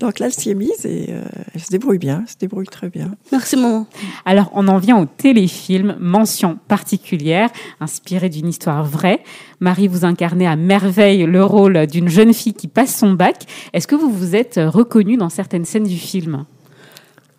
Donc 0.00 0.18
là, 0.18 0.26
elle 0.26 0.32
s'y 0.32 0.50
est 0.50 0.54
mise 0.54 0.84
et 0.84 1.06
euh, 1.10 1.22
elle 1.54 1.60
se 1.60 1.68
débrouille 1.68 1.98
bien, 1.98 2.20
elle 2.24 2.30
se 2.32 2.36
débrouille 2.38 2.66
très 2.66 2.88
bien. 2.88 3.12
Merci 3.30 3.56
maman. 3.56 3.86
Alors, 4.24 4.50
on 4.54 4.66
en 4.68 4.78
vient 4.78 4.98
au 4.98 5.04
téléfilm, 5.06 5.96
mention 6.00 6.58
particulière, 6.68 7.50
inspiré 7.80 8.28
d'une 8.28 8.48
histoire 8.48 8.84
vraie. 8.84 9.22
Marie, 9.60 9.86
vous 9.88 10.04
incarnez 10.04 10.46
à 10.46 10.56
merveille 10.56 11.24
le 11.26 11.44
rôle 11.44 11.86
d'une 11.86 12.08
jeune 12.08 12.34
fille 12.34 12.54
qui 12.54 12.68
passe 12.68 12.96
son 12.96 13.12
bac. 13.12 13.44
Est-ce 13.72 13.86
que 13.86 13.94
vous 13.94 14.10
vous 14.10 14.34
êtes 14.34 14.58
reconnue 14.62 15.16
dans 15.16 15.28
certaines 15.30 15.64
scènes 15.64 15.84
du 15.84 15.96
film? 15.98 16.44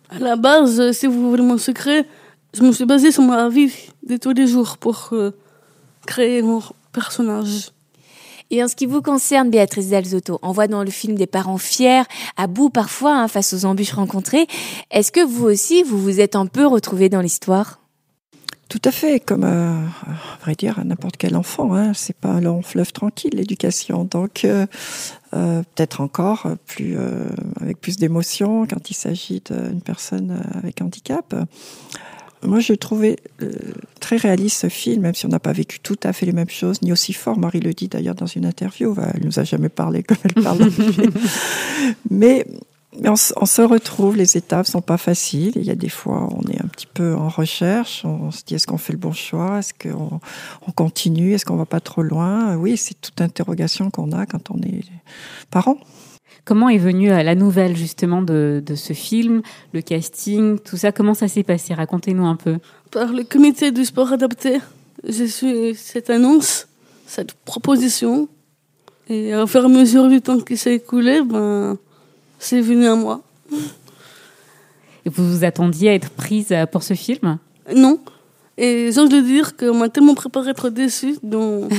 À 0.08 0.18
la 0.18 0.36
base, 0.36 0.92
si 0.92 1.06
vous 1.06 1.30
voulez 1.30 1.42
mon 1.42 1.58
secret, 1.58 2.06
je 2.54 2.62
me 2.62 2.72
suis 2.72 2.84
basée 2.84 3.12
sur 3.12 3.22
ma 3.22 3.48
vie 3.48 3.72
de 4.06 4.16
tous 4.16 4.32
les 4.32 4.46
jours 4.46 4.78
pour 4.78 5.10
euh, 5.12 5.30
créer 6.06 6.42
mon 6.42 6.62
personnage. 6.92 7.70
Et 8.52 8.64
en 8.64 8.68
ce 8.68 8.74
qui 8.74 8.86
vous 8.86 9.00
concerne, 9.00 9.48
Béatrice 9.50 9.90
Delzotto, 9.90 10.40
on 10.42 10.50
voit 10.50 10.66
dans 10.66 10.82
le 10.82 10.90
film 10.90 11.14
des 11.14 11.28
parents 11.28 11.58
fiers, 11.58 12.02
à 12.36 12.48
bout 12.48 12.68
parfois 12.68 13.16
hein, 13.16 13.28
face 13.28 13.52
aux 13.52 13.64
embûches 13.64 13.92
rencontrées. 13.92 14.48
Est-ce 14.90 15.12
que 15.12 15.24
vous 15.24 15.44
aussi, 15.44 15.84
vous 15.84 15.98
vous 15.98 16.18
êtes 16.18 16.34
un 16.34 16.46
peu 16.46 16.66
retrouvée 16.66 17.08
dans 17.08 17.20
l'histoire? 17.20 17.80
Tout 18.70 18.80
à 18.84 18.92
fait, 18.92 19.18
comme 19.18 19.42
euh, 19.42 19.84
à 20.06 20.42
vrai 20.42 20.54
dire 20.54 20.78
à 20.78 20.84
n'importe 20.84 21.16
quel 21.16 21.34
enfant. 21.36 21.74
Hein. 21.74 21.92
C'est 21.92 22.16
pas 22.16 22.28
un 22.28 22.40
long 22.40 22.62
fleuve 22.62 22.92
tranquille 22.92 23.32
l'éducation, 23.34 24.04
donc 24.04 24.44
euh, 24.44 24.64
euh, 25.34 25.62
peut-être 25.74 26.00
encore 26.00 26.46
plus 26.66 26.96
euh, 26.96 27.28
avec 27.60 27.80
plus 27.80 27.96
d'émotion 27.96 28.68
quand 28.68 28.88
il 28.88 28.94
s'agit 28.94 29.42
d'une 29.44 29.80
personne 29.80 30.40
avec 30.54 30.80
handicap. 30.82 31.34
Moi, 32.42 32.60
je 32.60 32.72
trouvais 32.72 33.16
euh, 33.42 33.50
très 34.00 34.16
réaliste 34.16 34.60
ce 34.62 34.68
film, 34.68 35.02
même 35.02 35.14
si 35.14 35.26
on 35.26 35.28
n'a 35.28 35.38
pas 35.38 35.52
vécu 35.52 35.78
tout 35.80 35.98
à 36.02 36.12
fait 36.12 36.26
les 36.26 36.32
mêmes 36.32 36.48
choses, 36.48 36.80
ni 36.82 36.92
aussi 36.92 37.12
fort. 37.12 37.38
Marie 37.38 37.60
le 37.60 37.74
dit 37.74 37.88
d'ailleurs 37.88 38.14
dans 38.14 38.26
une 38.26 38.46
interview. 38.46 38.94
Elle 39.14 39.24
nous 39.24 39.38
a 39.38 39.44
jamais 39.44 39.68
parlé 39.68 40.02
comme 40.02 40.16
elle 40.24 40.42
parle. 40.42 40.70
Mais 42.10 42.46
mais 42.98 43.08
on, 43.08 43.16
se 43.16 43.62
retrouve, 43.62 44.16
les 44.16 44.36
étapes 44.36 44.66
sont 44.66 44.82
pas 44.82 44.98
faciles. 44.98 45.52
Il 45.54 45.62
y 45.62 45.70
a 45.70 45.76
des 45.76 45.88
fois, 45.88 46.28
on 46.32 46.42
est 46.50 46.60
un 46.60 46.66
petit 46.66 46.88
peu 46.92 47.14
en 47.14 47.28
recherche. 47.28 48.04
On 48.04 48.32
se 48.32 48.42
dit, 48.44 48.56
est-ce 48.56 48.66
qu'on 48.66 48.78
fait 48.78 48.92
le 48.92 48.98
bon 48.98 49.12
choix 49.12 49.60
Est-ce 49.60 49.72
qu'on 49.72 50.20
on 50.66 50.72
continue 50.72 51.34
Est-ce 51.34 51.44
qu'on 51.44 51.56
va 51.56 51.66
pas 51.66 51.78
trop 51.78 52.02
loin? 52.02 52.56
Oui, 52.56 52.76
c'est 52.76 53.00
toute 53.00 53.20
interrogation 53.20 53.90
qu'on 53.90 54.10
a 54.10 54.26
quand 54.26 54.50
on 54.50 54.60
est 54.62 54.82
parent. 55.50 55.78
Comment 56.44 56.68
est 56.68 56.78
venue 56.78 57.10
euh, 57.10 57.22
la 57.22 57.34
nouvelle 57.34 57.76
justement 57.76 58.22
de, 58.22 58.62
de 58.64 58.74
ce 58.74 58.92
film, 58.92 59.42
le 59.72 59.82
casting, 59.82 60.58
tout 60.58 60.76
ça? 60.76 60.92
Comment 60.92 61.14
ça 61.14 61.28
s'est 61.28 61.42
passé? 61.42 61.74
Racontez-nous 61.74 62.26
un 62.26 62.36
peu. 62.36 62.58
Par 62.90 63.12
le 63.12 63.24
comité 63.24 63.70
du 63.70 63.84
sport 63.84 64.12
adapté, 64.12 64.58
j'ai 65.06 65.28
su 65.28 65.74
cette 65.74 66.10
annonce, 66.10 66.66
cette 67.06 67.32
proposition. 67.32 68.28
Et 69.08 69.34
au 69.34 69.46
fur 69.46 69.62
et 69.62 69.64
à 69.64 69.68
mesure 69.68 70.08
du 70.08 70.20
temps 70.20 70.40
qui 70.40 70.56
s'est 70.56 70.74
écoulé, 70.74 71.20
ben, 71.22 71.76
c'est 72.38 72.60
venu 72.60 72.86
à 72.86 72.94
moi. 72.94 73.22
Et 75.04 75.10
vous 75.10 75.28
vous 75.28 75.44
attendiez 75.44 75.90
à 75.90 75.94
être 75.94 76.10
prise 76.10 76.52
euh, 76.52 76.66
pour 76.66 76.82
ce 76.82 76.94
film? 76.94 77.38
Non. 77.74 78.00
Et 78.56 78.92
j'ose 78.92 79.10
le 79.10 79.22
dire 79.22 79.56
qu'on 79.56 79.74
m'a 79.74 79.88
tellement 79.88 80.14
préparé 80.14 80.48
à 80.48 80.50
être 80.50 80.68
déçue. 80.70 81.16
Donc... 81.22 81.72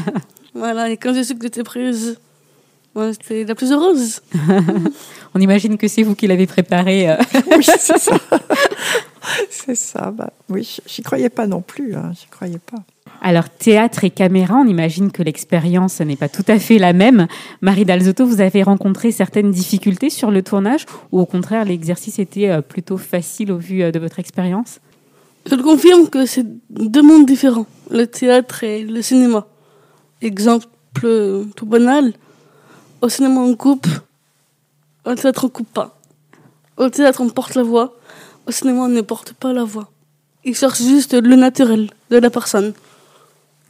voilà, 0.54 0.90
et 0.90 0.96
quand 0.96 1.14
j'ai 1.14 1.24
su 1.24 1.34
que 1.34 1.42
j'étais 1.42 1.62
prise, 1.62 2.18
ben, 2.96 3.12
j'étais 3.12 3.44
la 3.44 3.54
plus 3.54 3.72
heureuse. 3.72 4.22
On 5.34 5.40
imagine 5.40 5.76
que 5.76 5.86
c'est 5.86 6.02
vous 6.02 6.14
qui 6.14 6.26
l'avez 6.26 6.46
préparé. 6.46 7.10
euh. 7.10 7.16
oui, 7.56 7.62
c'est 7.62 7.98
ça. 7.98 8.16
c'est 9.50 9.74
ça. 9.74 10.10
Bah, 10.10 10.32
oui, 10.48 10.78
j'y 10.86 11.02
croyais 11.02 11.28
pas 11.28 11.46
non 11.46 11.60
plus. 11.60 11.94
Hein, 11.94 12.12
j'y 12.18 12.26
croyais 12.28 12.58
pas. 12.58 12.78
Alors, 13.20 13.50
théâtre 13.50 14.04
et 14.04 14.10
caméra, 14.10 14.56
on 14.56 14.66
imagine 14.66 15.10
que 15.10 15.22
l'expérience 15.22 16.00
n'est 16.00 16.16
pas 16.16 16.28
tout 16.28 16.44
à 16.48 16.58
fait 16.58 16.78
la 16.78 16.92
même. 16.92 17.26
Marie 17.60 17.84
Dalzotto, 17.84 18.24
vous 18.24 18.40
avez 18.40 18.62
rencontré 18.62 19.12
certaines 19.12 19.50
difficultés 19.50 20.10
sur 20.10 20.30
le 20.30 20.42
tournage 20.42 20.86
ou 21.12 21.20
au 21.20 21.26
contraire, 21.26 21.64
l'exercice 21.64 22.18
était 22.18 22.48
euh, 22.48 22.62
plutôt 22.62 22.96
facile 22.96 23.52
au 23.52 23.58
vu 23.58 23.82
euh, 23.82 23.90
de 23.90 23.98
votre 23.98 24.18
expérience? 24.18 24.80
Je 25.48 25.54
le 25.54 25.62
confirme 25.62 26.08
que 26.08 26.26
c'est 26.26 26.46
deux 26.70 27.02
mondes 27.02 27.26
différents, 27.26 27.66
le 27.90 28.06
théâtre 28.06 28.64
et 28.64 28.82
le 28.82 29.00
cinéma. 29.02 29.46
Exemple 30.22 30.66
tout 31.00 31.66
banal, 31.66 32.14
au 33.06 33.08
cinéma 33.08 33.40
on 33.40 33.54
coupe, 33.54 33.86
au 35.04 35.14
théâtre 35.14 35.44
on 35.44 35.48
coupe 35.48 35.72
pas. 35.72 35.96
Au 36.76 36.88
théâtre 36.90 37.20
on 37.20 37.28
porte 37.28 37.54
la 37.54 37.62
voix, 37.62 37.94
au 38.48 38.50
cinéma 38.50 38.80
on 38.80 38.88
ne 38.88 39.00
porte 39.00 39.32
pas 39.32 39.52
la 39.52 39.62
voix. 39.62 39.88
Il 40.44 40.56
cherche 40.56 40.82
juste 40.82 41.14
le 41.14 41.36
naturel 41.36 41.88
de 42.10 42.18
la 42.18 42.30
personne. 42.30 42.72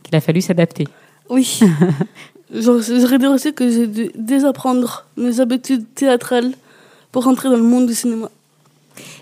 Qu'il 0.03 0.17
a 0.17 0.23
fallu 0.23 0.41
s'adapter. 0.41 0.89
Oui. 1.29 1.61
J'aurais 2.55 3.19
dire 3.19 3.31
aussi 3.31 3.53
que 3.53 3.71
j'ai 3.71 3.87
dû 3.87 4.11
désapprendre 4.15 5.05
mes 5.19 5.39
habitudes 5.41 5.85
théâtrales 5.95 6.53
pour 7.13 7.25
rentrer 7.25 7.51
dans 7.51 7.57
le 7.57 7.63
monde 7.63 7.87
du 7.87 7.95
cinéma. 7.95 8.31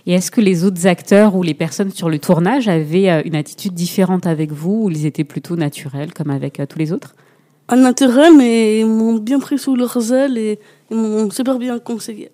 Et 0.06 0.12
est-ce 0.12 0.30
que 0.30 0.40
les 0.40 0.62
autres 0.62 0.86
acteurs 0.86 1.34
ou 1.34 1.42
les 1.42 1.54
personnes 1.54 1.90
sur 1.90 2.08
le 2.08 2.20
tournage 2.20 2.68
avaient 2.68 3.10
euh, 3.10 3.22
une 3.24 3.34
attitude 3.34 3.74
différente 3.74 4.28
avec 4.28 4.52
vous 4.52 4.84
ou 4.84 4.90
ils 4.90 5.06
étaient 5.06 5.24
plutôt 5.24 5.56
naturels 5.56 6.14
comme 6.14 6.30
avec 6.30 6.60
euh, 6.60 6.66
tous 6.66 6.78
les 6.78 6.92
autres? 6.92 7.16
Un 7.68 7.76
naturel, 7.76 8.36
mais 8.36 8.80
ils 8.80 8.86
m'ont 8.86 9.14
bien 9.14 9.38
pris 9.38 9.58
sous 9.58 9.74
leurs 9.74 10.12
ailes 10.12 10.36
et 10.36 10.58
ils 10.90 10.96
m'ont 10.96 11.30
super 11.30 11.58
bien 11.58 11.78
conseillé. 11.78 12.30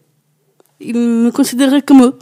Ils 0.81 0.97
me 0.97 1.31
considéraient 1.31 1.83
comme 1.83 2.03
eux. 2.03 2.19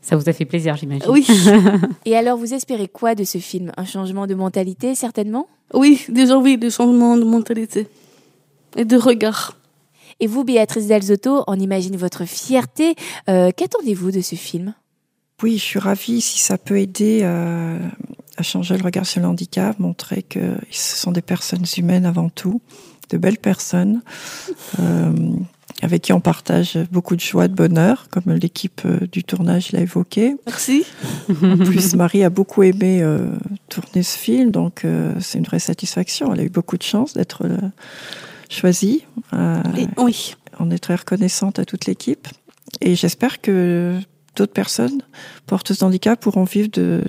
Ça 0.00 0.16
vous 0.16 0.28
a 0.28 0.32
fait 0.32 0.44
plaisir, 0.44 0.76
j'imagine. 0.76 1.10
Oui. 1.10 1.26
Et 2.06 2.16
alors, 2.16 2.38
vous 2.38 2.54
espérez 2.54 2.88
quoi 2.88 3.14
de 3.14 3.24
ce 3.24 3.38
film? 3.38 3.72
Un 3.76 3.84
changement 3.84 4.26
de 4.26 4.34
mentalité, 4.34 4.94
certainement? 4.94 5.48
Oui, 5.74 6.02
déjà 6.08 6.38
oui, 6.38 6.56
des 6.56 6.70
changements 6.70 7.16
de 7.16 7.24
mentalité 7.24 7.88
et 8.76 8.84
de 8.84 8.96
regard. 8.96 9.58
Et 10.20 10.26
vous, 10.26 10.44
Béatrice 10.44 10.86
Delzotto, 10.86 11.44
on 11.46 11.54
imagine 11.60 11.96
votre 11.96 12.24
fierté. 12.24 12.94
Euh, 13.28 13.50
Qu'attendez-vous 13.54 14.10
de 14.10 14.20
ce 14.20 14.34
film? 14.34 14.74
Oui, 15.42 15.58
je 15.58 15.62
suis 15.62 15.78
ravie 15.78 16.20
si 16.20 16.38
ça 16.40 16.58
peut 16.58 16.78
aider 16.78 17.20
euh, 17.22 17.78
à 18.38 18.42
changer 18.42 18.76
le 18.76 18.84
regard 18.84 19.04
sur 19.04 19.20
le 19.20 19.26
handicap, 19.26 19.78
montrer 19.78 20.22
que 20.22 20.56
ce 20.70 20.96
sont 20.96 21.12
des 21.12 21.22
personnes 21.22 21.64
humaines 21.76 22.06
avant 22.06 22.28
tout, 22.28 22.62
de 23.10 23.18
belles 23.18 23.38
personnes. 23.38 24.02
Euh, 24.78 25.12
avec 25.82 26.02
qui 26.02 26.12
on 26.12 26.20
partage 26.20 26.78
beaucoup 26.90 27.14
de 27.14 27.20
joie, 27.20 27.46
de 27.46 27.54
bonheur, 27.54 28.08
comme 28.10 28.32
l'équipe 28.32 28.82
euh, 28.84 29.06
du 29.06 29.22
tournage 29.22 29.72
l'a 29.72 29.80
évoqué. 29.80 30.36
Merci. 30.46 30.84
En 31.42 31.56
plus, 31.56 31.94
Marie 31.94 32.24
a 32.24 32.30
beaucoup 32.30 32.62
aimé 32.62 33.00
euh, 33.00 33.30
tourner 33.68 34.02
ce 34.02 34.18
film, 34.18 34.50
donc 34.50 34.84
euh, 34.84 35.14
c'est 35.20 35.38
une 35.38 35.44
vraie 35.44 35.60
satisfaction. 35.60 36.32
Elle 36.32 36.40
a 36.40 36.42
eu 36.44 36.50
beaucoup 36.50 36.76
de 36.76 36.82
chance 36.82 37.14
d'être 37.14 37.46
choisie. 38.48 39.04
Oui. 39.96 40.34
On 40.58 40.70
est 40.72 40.78
très 40.78 40.96
reconnaissante 40.96 41.60
à 41.60 41.64
toute 41.64 41.86
l'équipe. 41.86 42.26
Et 42.80 42.96
j'espère 42.96 43.40
que 43.40 43.98
d'autres 44.38 44.52
personnes 44.52 45.02
porteuses 45.46 45.78
de 45.80 45.84
handicap 45.84 46.18
pourront 46.20 46.44
vivre 46.44 46.68
de, 46.72 47.02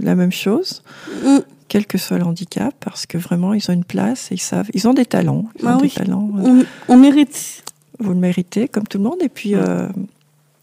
la 0.00 0.14
même 0.14 0.32
chose. 0.32 0.82
Mm. 1.24 1.38
Quel 1.68 1.84
que 1.86 1.98
soit 1.98 2.16
le 2.18 2.24
handicap, 2.24 2.74
parce 2.80 3.04
que 3.04 3.18
vraiment 3.18 3.52
ils 3.52 3.70
ont 3.70 3.74
une 3.74 3.84
place 3.84 4.32
et 4.32 4.36
ils 4.36 4.40
savent, 4.40 4.70
ils 4.72 4.88
ont 4.88 4.94
des 4.94 5.04
talents. 5.04 5.44
Ils 5.60 5.66
Ah 5.66 5.76
ont 5.76 5.80
oui. 5.82 5.88
des 5.88 5.94
talents. 5.94 6.30
euh, 6.38 6.64
On, 6.88 6.94
on 6.94 6.96
mérite. 6.96 7.62
vous 7.98 8.10
le 8.14 8.18
méritez, 8.18 8.68
comme 8.68 8.86
tout 8.86 8.96
le 8.98 9.04
monde. 9.04 9.18
Et 9.22 9.28
puis, 9.28 9.54
euh, 9.54 9.86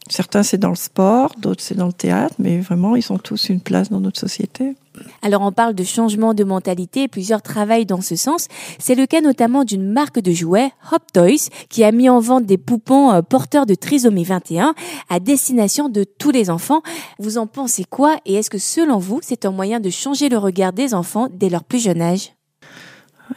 certains, 0.10 0.44
c'est 0.44 0.58
dans 0.58 0.70
le 0.70 0.76
sport, 0.76 1.34
d'autres, 1.38 1.62
c'est 1.64 1.76
dans 1.76 1.88
le 1.88 1.94
théâtre, 1.94 2.36
mais 2.40 2.60
vraiment, 2.60 2.96
ils 2.96 3.12
ont 3.12 3.18
tous 3.18 3.50
une 3.50 3.60
place 3.62 3.90
dans 3.90 4.00
notre 4.00 4.20
société. 4.20 4.76
Alors 5.22 5.42
on 5.42 5.52
parle 5.52 5.74
de 5.74 5.84
changement 5.84 6.34
de 6.34 6.46
mentalité 6.46 7.04
et 7.04 7.08
plusieurs 7.10 7.42
travaillent 7.42 7.86
dans 7.86 8.00
ce 8.00 8.16
sens. 8.16 8.48
C'est 8.80 8.96
le 8.96 9.06
cas 9.06 9.20
notamment 9.20 9.66
d'une 9.66 9.92
marque 9.92 10.20
de 10.20 10.32
jouets, 10.32 10.72
Hop 10.94 11.02
Toys, 11.14 11.50
qui 11.70 11.84
a 11.84 11.92
mis 11.92 12.08
en 12.08 12.22
vente 12.22 12.46
des 12.46 12.58
poupons 12.58 13.12
euh, 13.12 13.22
porteurs 13.22 13.66
de 13.66 13.76
trisomie 13.76 14.24
21 14.24 14.74
à 15.10 15.20
destination 15.20 15.90
de 15.90 16.06
tous 16.06 16.32
les 16.32 16.50
enfants. 16.50 16.82
Vous 17.20 17.38
en 17.38 17.46
pensez 17.46 17.84
quoi 17.84 18.16
et 18.26 18.36
est-ce 18.36 18.50
que 18.50 18.58
selon 18.58 18.98
vous, 19.00 19.20
c'est 19.22 19.44
un 19.46 19.52
moyen 19.52 19.82
de 19.82 19.90
changer 19.90 20.30
le 20.30 20.38
regard 20.38 20.72
des 20.72 20.94
enfants 20.94 21.28
dès 21.30 21.50
leur 21.50 21.66
plus 21.66 21.80
jeune 21.84 22.02
âge? 22.02 22.32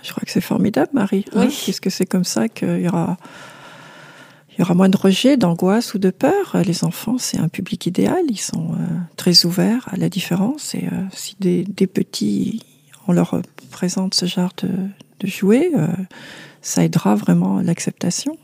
Je 0.05 0.13
crois 0.13 0.23
que 0.25 0.31
c'est 0.31 0.41
formidable, 0.43 0.91
Marie. 0.93 1.25
hein, 1.35 1.47
Oui. 1.47 1.59
puisque 1.65 1.91
c'est 1.91 2.07
comme 2.07 2.23
ça 2.25 2.49
qu'il 2.49 2.83
y 2.83 2.89
aura, 2.89 3.17
il 4.59 4.63
y 4.63 4.65
aura 4.65 4.75
moins 4.75 4.89
de 4.89 4.97
rejet, 4.97 5.37
d'angoisse 5.37 5.95
ou 5.95 5.99
de 5.99 6.11
peur. 6.11 6.57
Les 6.67 6.83
enfants, 6.83 7.17
c'est 7.17 7.39
un 7.39 7.47
public 7.47 7.87
idéal. 7.87 8.25
Ils 8.29 8.41
sont 8.41 8.73
euh, 8.73 8.87
très 9.17 9.47
ouverts 9.47 9.89
à 9.89 9.97
la 9.97 10.09
différence. 10.09 10.75
Et 10.75 10.87
euh, 10.87 11.05
si 11.13 11.37
des, 11.39 11.87
petits, 11.87 12.65
on 13.07 13.13
leur 13.13 13.41
présente 13.71 14.15
ce 14.15 14.27
genre 14.27 14.51
de, 14.61 14.69
jouets, 15.29 15.71
euh, 15.77 15.87
ça 16.61 16.85
aidera 16.85 17.15
vraiment 17.15 17.61
l'acceptation. 17.61 18.37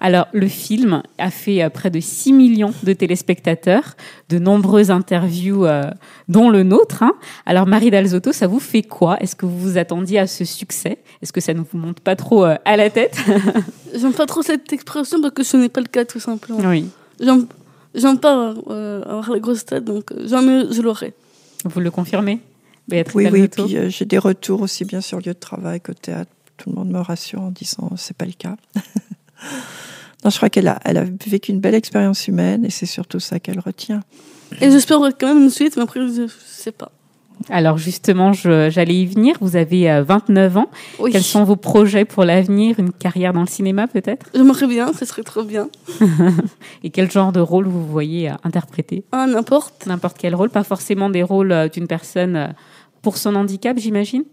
Alors, 0.00 0.26
le 0.32 0.46
film 0.46 1.02
a 1.18 1.30
fait 1.30 1.62
euh, 1.62 1.70
près 1.70 1.90
de 1.90 2.00
6 2.00 2.32
millions 2.32 2.72
de 2.82 2.92
téléspectateurs, 2.92 3.96
de 4.28 4.38
nombreuses 4.38 4.90
interviews, 4.90 5.64
euh, 5.64 5.82
dont 6.28 6.50
le 6.50 6.62
nôtre. 6.62 7.02
hein. 7.02 7.14
Alors, 7.46 7.66
Marie 7.66 7.90
Dalzotto, 7.90 8.32
ça 8.32 8.46
vous 8.46 8.60
fait 8.60 8.82
quoi? 8.82 9.16
Est-ce 9.22 9.34
que 9.34 9.46
vous 9.46 9.58
vous 9.58 9.78
attendiez 9.78 10.18
à 10.18 10.26
ce 10.26 10.44
succès? 10.44 10.98
Est-ce 11.22 11.32
que 11.32 11.40
ça 11.40 11.54
ne 11.54 11.60
vous 11.60 11.78
monte 11.78 12.00
pas 12.00 12.14
trop 12.14 12.44
euh, 12.44 12.56
à 12.66 12.76
la 12.76 12.90
tête? 12.90 13.16
J'aime 13.94 14.12
pas 14.12 14.26
trop 14.26 14.42
cette 14.42 14.70
expression 14.72 15.20
parce 15.22 15.32
que 15.32 15.42
ce 15.42 15.56
n'est 15.56 15.70
pas 15.70 15.80
le 15.80 15.86
cas 15.86 16.04
tout 16.04 16.20
simplement. 16.20 16.60
Oui. 16.68 16.90
J'aime, 17.18 18.18
pas 18.18 18.52
euh, 18.68 19.02
avoir 19.04 19.30
la 19.30 19.38
grosse 19.38 19.64
tête, 19.64 19.84
donc 19.84 20.12
jamais 20.26 20.64
je 20.70 20.82
l'aurai. 20.82 21.14
Vous 21.64 21.80
le 21.80 21.90
confirmez 21.90 22.40
Béatrice 22.86 23.14
Oui, 23.16 23.24
oui, 23.24 23.30
Dalzotto? 23.48 23.64
puis 23.64 23.76
euh, 23.78 23.88
j'ai 23.88 24.04
des 24.04 24.18
retours 24.18 24.60
aussi 24.60 24.84
bien 24.84 25.00
sur 25.00 25.16
le 25.16 25.22
lieu 25.24 25.32
de 25.32 25.38
travail 25.38 25.80
qu'au 25.80 25.94
théâtre. 25.94 26.30
Tout 26.58 26.68
le 26.70 26.76
monde 26.76 26.90
me 26.90 27.00
rassure 27.00 27.40
en 27.40 27.50
disant 27.50 27.90
c'est 27.96 28.16
pas 28.16 28.26
le 28.26 28.32
cas. 28.32 28.56
non, 30.24 30.30
je 30.30 30.36
crois 30.36 30.50
qu'elle 30.50 30.68
a, 30.68 30.78
elle 30.84 30.98
a 30.98 31.04
vécu 31.26 31.52
une 31.52 31.60
belle 31.60 31.74
expérience 31.74 32.26
humaine 32.28 32.64
et 32.64 32.70
c'est 32.70 32.86
surtout 32.86 33.20
ça 33.20 33.38
qu'elle 33.40 33.60
retient. 33.60 34.00
Et 34.60 34.70
j'espère 34.70 34.98
quand 35.18 35.28
même 35.28 35.44
une 35.44 35.50
suite, 35.50 35.76
mais 35.76 35.82
après, 35.82 36.00
je 36.00 36.28
sais 36.46 36.72
pas. 36.72 36.90
Alors 37.50 37.76
justement, 37.78 38.32
j'allais 38.32 38.94
y 38.94 39.06
venir. 39.06 39.36
Vous 39.40 39.56
avez 39.56 39.90
euh, 39.90 40.02
29 40.02 40.56
ans. 40.56 40.70
Oui. 40.98 41.12
Quels 41.12 41.22
sont 41.22 41.44
vos 41.44 41.56
projets 41.56 42.04
pour 42.04 42.24
l'avenir? 42.24 42.78
Une 42.78 42.92
carrière 42.92 43.32
dans 43.32 43.42
le 43.42 43.46
cinéma 43.46 43.86
peut-être? 43.86 44.26
J'aimerais 44.34 44.66
bien, 44.66 44.92
ce 44.92 45.04
serait 45.04 45.22
trop 45.22 45.44
bien. 45.44 45.68
Et 46.82 46.90
quel 46.90 47.10
genre 47.10 47.32
de 47.32 47.40
rôle 47.40 47.66
vous 47.66 47.86
voyez 47.86 48.30
euh, 48.30 48.34
interpréter? 48.44 49.04
Ah, 49.12 49.26
n'importe. 49.26 49.86
N'importe 49.86 50.16
quel 50.18 50.34
rôle, 50.34 50.50
pas 50.50 50.64
forcément 50.64 51.10
des 51.10 51.22
rôles 51.22 51.52
euh, 51.52 51.68
d'une 51.68 51.86
personne 51.86 52.36
euh, 52.36 52.48
pour 53.02 53.18
son 53.18 53.34
handicap, 53.34 53.78
j'imagine? 53.78 54.24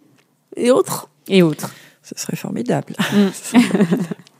Et 0.55 0.71
autres 0.71 1.09
Et 1.27 1.43
autres. 1.43 1.69
Ce 2.03 2.15
serait 2.17 2.37
formidable. 2.37 2.95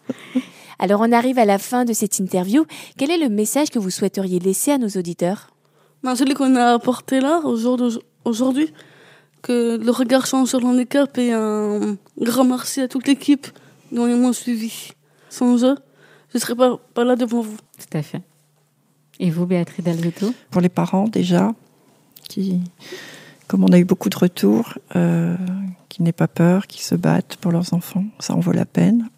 Alors 0.80 1.02
on 1.02 1.12
arrive 1.12 1.40
à 1.40 1.46
la 1.46 1.58
fin 1.58 1.86
de 1.86 1.94
cette 1.94 2.20
interview. 2.20 2.66
Quel 2.98 3.12
est 3.12 3.18
le 3.18 3.30
message 3.30 3.70
que 3.70 3.80
vous 3.80 3.90
souhaiteriez 3.90 4.40
laisser 4.40 4.72
à 4.72 4.78
nos 4.78 4.90
auditeurs? 4.90 5.50
Ben, 6.04 6.16
celui 6.16 6.34
qu'on 6.34 6.56
a 6.56 6.74
apporté 6.74 7.22
là, 7.22 7.42
aujourd'hui, 8.26 8.74
que 9.42 9.78
le 9.78 9.92
regard 9.92 10.26
change 10.26 10.50
sur 10.50 10.60
le 10.60 10.66
handicap 10.66 11.18
et 11.18 11.32
un 11.32 11.98
grand 12.20 12.44
merci 12.44 12.82
à 12.82 12.88
toute 12.88 13.08
l'équipe 13.08 13.48
dont 13.92 14.08
ils 14.08 14.16
m'ont 14.16 14.34
suivi. 14.34 14.90
Sans 15.30 15.64
eux, 15.64 15.78
je 16.30 16.38
ne 16.38 16.40
serais 16.40 16.56
pas, 16.56 16.78
pas 16.94 17.04
là 17.04 17.16
devant 17.16 17.42
vous. 17.42 17.58
Tout 17.78 17.98
à 17.98 18.02
fait. 18.02 18.22
Et 19.20 19.30
vous, 19.30 19.46
Béatrice 19.46 19.86
Dalzotto 19.86 20.34
Pour 20.50 20.62
les 20.62 20.70
parents 20.70 21.08
déjà, 21.08 21.54
qui, 22.28 22.60
comme 23.48 23.64
on 23.64 23.72
a 23.72 23.80
eu 23.80 23.86
beaucoup 23.86 24.10
de 24.10 24.18
retours, 24.18 24.78
euh, 24.96 25.36
qui 25.90 26.02
n'aient 26.02 26.12
pas 26.12 26.28
peur, 26.28 26.66
qui 26.68 26.84
se 26.84 26.96
battent 26.96 27.38
pour 27.40 27.52
leurs 27.52 27.74
enfants, 27.74 28.06
ça 28.20 28.34
en 28.36 28.40
vaut 28.40 28.52
la 28.52 28.66
peine, 28.66 29.10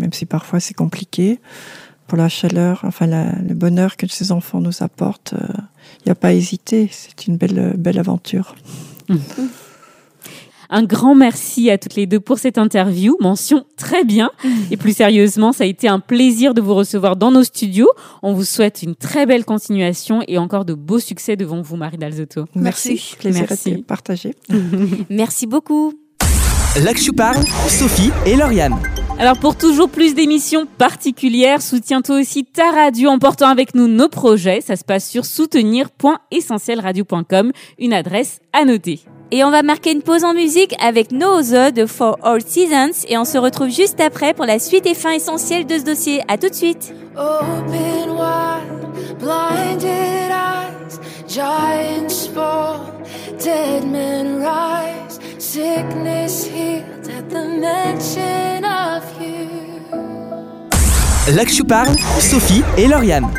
même 0.00 0.12
si 0.12 0.26
parfois 0.26 0.58
c'est 0.60 0.74
compliqué. 0.74 1.40
Pour 2.06 2.18
la 2.18 2.28
chaleur, 2.28 2.80
enfin 2.84 3.06
la- 3.06 3.32
le 3.40 3.54
bonheur 3.54 3.96
que 3.96 4.06
ces 4.08 4.30
enfants 4.32 4.60
nous 4.60 4.82
apportent, 4.82 5.34
il 6.00 6.02
n'y 6.06 6.12
a 6.12 6.14
pas 6.14 6.28
à 6.28 6.32
hésiter. 6.32 6.88
C'est 6.92 7.26
une 7.28 7.36
belle, 7.36 7.74
belle 7.78 7.98
aventure. 7.98 8.54
Un 10.70 10.82
grand 10.82 11.14
merci 11.14 11.70
à 11.70 11.78
toutes 11.78 11.94
les 11.94 12.06
deux 12.06 12.20
pour 12.20 12.38
cette 12.38 12.58
interview. 12.58 13.16
Mention 13.20 13.64
très 13.76 14.04
bien. 14.04 14.30
Et 14.70 14.76
plus 14.76 14.96
sérieusement, 14.96 15.52
ça 15.52 15.64
a 15.64 15.66
été 15.66 15.88
un 15.88 16.00
plaisir 16.00 16.54
de 16.54 16.60
vous 16.60 16.74
recevoir 16.74 17.16
dans 17.16 17.30
nos 17.30 17.44
studios. 17.44 17.88
On 18.22 18.34
vous 18.34 18.44
souhaite 18.44 18.82
une 18.82 18.94
très 18.94 19.26
belle 19.26 19.44
continuation 19.44 20.22
et 20.28 20.38
encore 20.38 20.64
de 20.64 20.74
beaux 20.74 20.98
succès 20.98 21.36
devant 21.36 21.60
vous, 21.62 21.76
Marie 21.76 21.98
Dalzotto. 21.98 22.46
Merci. 22.54 23.14
Plaisir 23.18 23.46
Merci. 23.48 23.84
partagé. 23.86 24.34
Merci 25.10 25.46
beaucoup. 25.46 25.92
L'Axu 26.82 27.12
parle, 27.12 27.44
Sophie 27.68 28.10
et 28.26 28.34
Lauriane. 28.34 28.74
Alors 29.20 29.38
pour 29.38 29.56
toujours 29.56 29.88
plus 29.88 30.16
d'émissions 30.16 30.66
particulières, 30.66 31.62
soutiens 31.62 32.02
toi 32.02 32.18
aussi 32.18 32.44
ta 32.44 32.72
radio 32.72 33.10
en 33.10 33.20
portant 33.20 33.46
avec 33.48 33.76
nous 33.76 33.86
nos 33.86 34.08
projets. 34.08 34.60
Ça 34.60 34.74
se 34.74 34.82
passe 34.84 35.08
sur 35.08 35.24
soutenir.essentielradio.com, 35.24 37.52
une 37.78 37.92
adresse 37.92 38.40
à 38.52 38.64
noter. 38.64 39.02
Et 39.30 39.42
on 39.42 39.50
va 39.50 39.62
marquer 39.62 39.92
une 39.92 40.02
pause 40.02 40.24
en 40.24 40.34
musique 40.34 40.74
avec 40.80 41.10
No 41.10 41.38
Other 41.38 41.72
de 41.72 41.86
For 41.86 42.18
All 42.22 42.40
Seasons 42.42 43.06
et 43.08 43.18
on 43.18 43.24
se 43.24 43.38
retrouve 43.38 43.70
juste 43.70 44.00
après 44.00 44.34
pour 44.34 44.44
la 44.44 44.58
suite 44.58 44.86
et 44.86 44.94
fin 44.94 45.12
essentielle 45.12 45.66
de 45.66 45.78
ce 45.78 45.84
dossier. 45.84 46.22
À 46.28 46.38
tout 46.38 46.48
de 46.48 46.54
suite. 46.54 46.94
Open 47.16 48.10
wide, 48.10 49.18
blinded 49.18 50.30
eyes, 50.30 51.00
giants 51.26 52.28
fall, 52.34 52.80
dead 53.42 53.84
men 53.86 54.40
rise, 54.40 55.18
sickness 55.38 56.46
healed 56.46 57.08
at 57.08 57.28
the 57.30 57.60
mention 57.60 58.64
of 58.64 59.04
you. 59.20 59.74
L'Axu 61.34 61.64
parle, 61.64 61.96
Sophie 62.20 62.62
et 62.76 62.86
Lauriane. 62.86 63.30